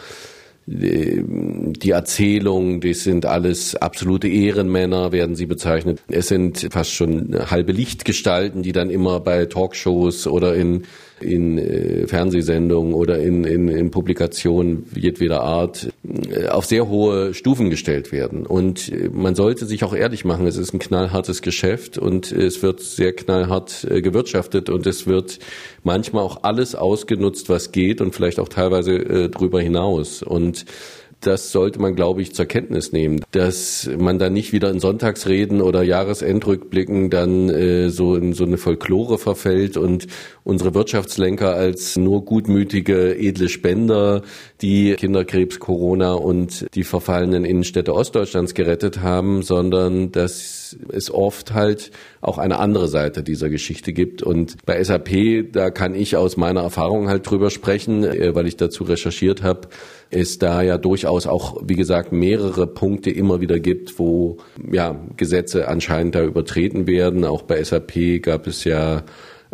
[0.68, 6.00] äh, die Erzählung, das sind alles absolute Ehrenmänner, werden sie bezeichnet.
[6.08, 10.84] Es sind fast schon halbe Lichtgestalten, die dann immer bei Talkshows oder in
[11.24, 15.88] in äh, Fernsehsendungen oder in, in, in Publikationen jedweder Art
[16.30, 18.46] äh, auf sehr hohe Stufen gestellt werden.
[18.46, 22.62] Und äh, man sollte sich auch ehrlich machen, es ist ein knallhartes Geschäft und es
[22.62, 25.38] wird sehr knallhart äh, gewirtschaftet und es wird
[25.82, 30.22] manchmal auch alles ausgenutzt, was geht und vielleicht auch teilweise äh, drüber hinaus.
[30.22, 30.66] Und
[31.26, 35.62] das sollte man, glaube ich, zur Kenntnis nehmen, dass man dann nicht wieder in Sonntagsreden
[35.62, 40.06] oder Jahresendrückblicken dann äh, so in so eine Folklore verfällt und
[40.44, 44.22] unsere Wirtschaftslenker als nur gutmütige, edle Spender,
[44.60, 51.90] die Kinderkrebs, Corona und die verfallenen Innenstädte Ostdeutschlands gerettet haben, sondern dass es oft halt
[52.20, 54.22] auch eine andere Seite dieser Geschichte gibt.
[54.22, 58.56] Und bei SAP, da kann ich aus meiner Erfahrung halt drüber sprechen, äh, weil ich
[58.56, 59.68] dazu recherchiert habe,
[60.10, 64.38] es da ja durchaus auch, wie gesagt, mehrere Punkte immer wieder gibt, wo
[64.70, 67.24] ja Gesetze anscheinend da übertreten werden.
[67.24, 69.04] Auch bei SAP gab es ja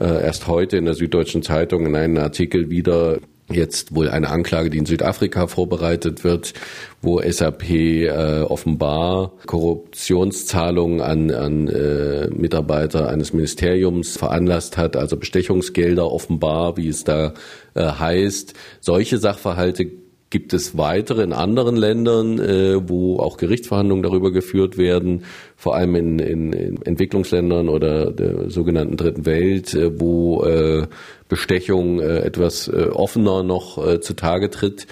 [0.01, 3.19] äh, erst heute in der Süddeutschen Zeitung in einem Artikel wieder
[3.53, 6.55] jetzt wohl eine Anklage, die in Südafrika vorbereitet wird,
[7.03, 16.11] wo SAP äh, offenbar Korruptionszahlungen an, an äh, Mitarbeiter eines Ministeriums veranlasst hat, also Bestechungsgelder
[16.11, 17.35] offenbar, wie es da
[17.75, 18.55] äh, heißt.
[18.81, 19.91] Solche Sachverhalte
[20.31, 25.25] gibt es weitere in anderen Ländern, äh, wo auch Gerichtsverhandlungen darüber geführt werden,
[25.57, 30.87] vor allem in, in, in Entwicklungsländern oder der sogenannten Dritten Welt, äh, wo äh,
[31.29, 34.87] Bestechung äh, etwas äh, offener noch äh, zutage tritt.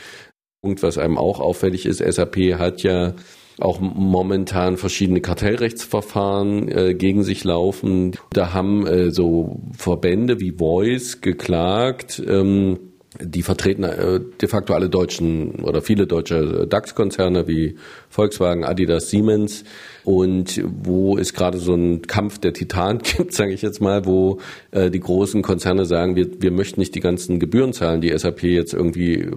[0.61, 3.15] Punkt, was einem auch auffällig ist, SAP hat ja
[3.61, 8.17] auch momentan verschiedene Kartellrechtsverfahren äh, gegen sich laufen.
[8.33, 12.23] Da haben äh, so Verbände wie Voice geklagt.
[12.27, 12.88] Ähm,
[13.21, 17.77] die vertreten äh, de facto alle deutschen oder viele deutsche DAX-Konzerne wie
[18.09, 19.65] Volkswagen, Adidas, Siemens.
[20.05, 24.39] Und wo es gerade so einen Kampf der Titan gibt, sage ich jetzt mal, wo
[24.71, 28.45] äh, die großen Konzerne sagen, wir, wir möchten nicht die ganzen Gebühren zahlen, die SAP
[28.45, 29.29] jetzt irgendwie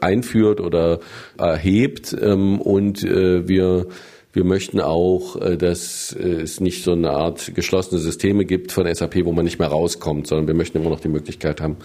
[0.00, 1.00] einführt oder
[1.36, 2.16] erhebt.
[2.20, 3.86] Ähm, und äh, wir
[4.32, 9.24] wir möchten auch, äh, dass es nicht so eine Art geschlossene Systeme gibt von SAP,
[9.24, 11.78] wo man nicht mehr rauskommt, sondern wir möchten immer noch die Möglichkeit haben,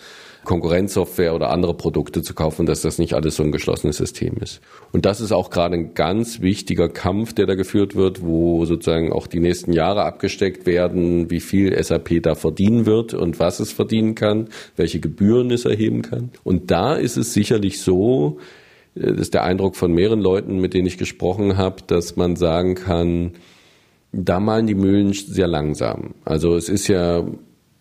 [0.44, 4.62] Konkurrenzsoftware oder andere Produkte zu kaufen, dass das nicht alles so ein geschlossenes System ist.
[4.92, 9.12] Und das ist auch gerade ein ganz wichtiger Kampf, der da geführt wird, wo sozusagen
[9.14, 13.72] auch die nächsten Jahre abgesteckt werden, wie viel SAP da verdienen wird und was es
[13.72, 16.32] verdienen kann, welche Gebühren es erheben kann.
[16.44, 18.40] Und da ist es sicherlich so,
[18.96, 22.36] äh, das ist der Eindruck von mehreren Leuten, mit denen ich gesprochen habe, dass man
[22.36, 23.32] sagen kann,
[24.12, 26.14] da malen die Mühlen sehr langsam.
[26.24, 27.26] Also es ist ja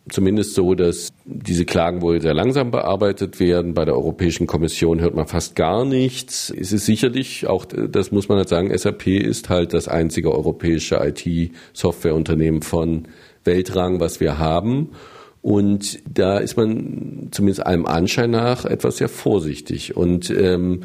[0.08, 3.74] zumindest so, dass diese Klagen wohl sehr langsam bearbeitet werden.
[3.74, 6.50] Bei der Europäischen Kommission hört man fast gar nichts.
[6.50, 10.96] Es ist sicherlich, auch das muss man halt sagen, SAP ist halt das einzige europäische
[10.96, 13.08] IT-Softwareunternehmen von
[13.44, 14.90] Weltrang, was wir haben.
[15.40, 19.96] Und da ist man zumindest allem Anschein nach etwas sehr vorsichtig.
[19.96, 20.84] Und ähm,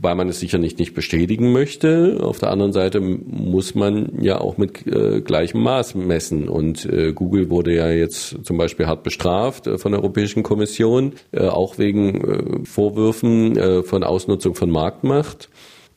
[0.00, 2.18] weil man es sicher nicht, nicht bestätigen möchte.
[2.22, 6.48] Auf der anderen Seite muss man ja auch mit äh, gleichem Maß messen.
[6.48, 11.14] Und äh, Google wurde ja jetzt zum Beispiel hart bestraft äh, von der Europäischen Kommission,
[11.32, 15.48] äh, auch wegen äh, Vorwürfen äh, von Ausnutzung von Marktmacht.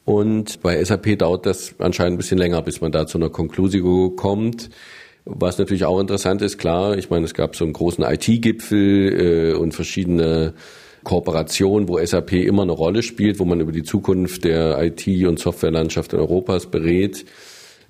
[0.04, 4.12] Und bei SAP dauert das anscheinend ein bisschen länger, bis man da zu einer Konklusio
[4.12, 4.70] kommt.
[5.26, 9.74] Was natürlich auch interessant ist, klar, ich meine, es gab so einen großen IT-Gipfel und
[9.74, 10.54] verschiedene
[11.06, 15.40] Kooperation, wo SAP immer eine Rolle spielt, wo man über die Zukunft der IT- und
[15.40, 17.26] Softwarelandschaft in Europas berät.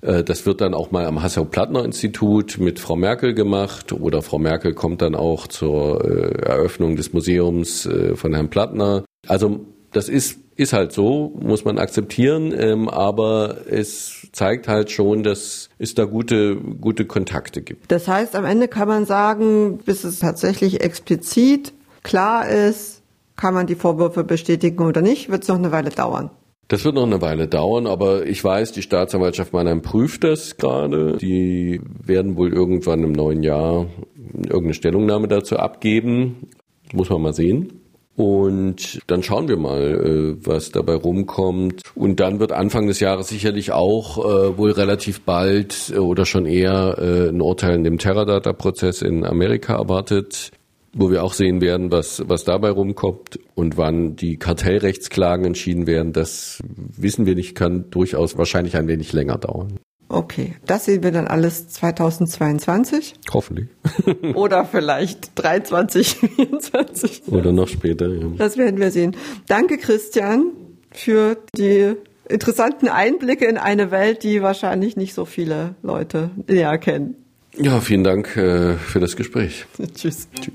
[0.02, 4.74] Äh, das wird dann auch mal am Hasso-Plattner-Institut mit Frau Merkel gemacht oder Frau Merkel
[4.74, 9.04] kommt dann auch zur äh, Eröffnung des Museums äh, von Herrn Plattner.
[9.26, 15.22] Also das ist, ist halt so, muss man akzeptieren, ähm, aber es zeigt halt schon,
[15.22, 17.90] dass es da gute, gute Kontakte gibt.
[17.90, 22.95] Das heißt, am Ende kann man sagen, bis es tatsächlich explizit klar ist,
[23.36, 25.30] kann man die Vorwürfe bestätigen oder nicht?
[25.30, 26.30] Wird es noch eine Weile dauern?
[26.68, 31.16] Das wird noch eine Weile dauern, aber ich weiß, die Staatsanwaltschaft Mannheim prüft das gerade.
[31.18, 33.86] Die werden wohl irgendwann im neuen Jahr
[34.34, 36.48] irgendeine Stellungnahme dazu abgeben.
[36.92, 37.82] Muss man mal sehen.
[38.16, 41.82] Und dann schauen wir mal, äh, was dabei rumkommt.
[41.94, 46.46] Und dann wird Anfang des Jahres sicherlich auch äh, wohl relativ bald äh, oder schon
[46.46, 50.50] eher ein Urteil in dem Teradata-Prozess in Amerika erwartet
[50.96, 56.12] wo wir auch sehen werden, was, was dabei rumkommt und wann die Kartellrechtsklagen entschieden werden,
[56.12, 59.78] das wissen wir nicht, kann durchaus wahrscheinlich ein wenig länger dauern.
[60.08, 63.14] Okay, das sehen wir dann alles 2022?
[63.32, 63.68] Hoffentlich.
[64.34, 67.22] Oder vielleicht 23, 24.
[67.26, 68.08] Oder noch später.
[68.08, 68.26] Ja.
[68.38, 69.16] Das werden wir sehen.
[69.48, 70.52] Danke, Christian,
[70.92, 71.94] für die
[72.28, 77.16] interessanten Einblicke in eine Welt, die wahrscheinlich nicht so viele Leute näher kennen.
[77.58, 79.66] Ja, vielen Dank äh, für das Gespräch.
[79.94, 80.28] Tschüss.
[80.40, 80.54] Tschüss.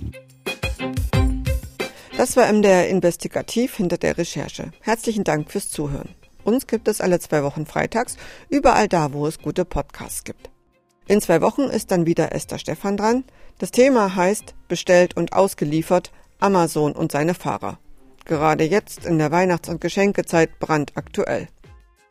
[2.22, 4.70] Das war MDR Investigativ hinter der Recherche.
[4.82, 6.10] Herzlichen Dank fürs Zuhören.
[6.44, 8.16] Uns gibt es alle zwei Wochen freitags,
[8.48, 10.52] überall da, wo es gute Podcasts gibt.
[11.08, 13.24] In zwei Wochen ist dann wieder Esther Stefan dran.
[13.58, 17.80] Das Thema heißt Bestellt und ausgeliefert, Amazon und seine Fahrer.
[18.26, 21.48] Gerade jetzt in der Weihnachts- und Geschenkezeit brandaktuell.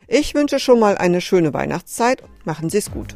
[0.07, 2.21] Ich wünsche schon mal eine schöne Weihnachtszeit.
[2.43, 3.15] Machen Sie es gut.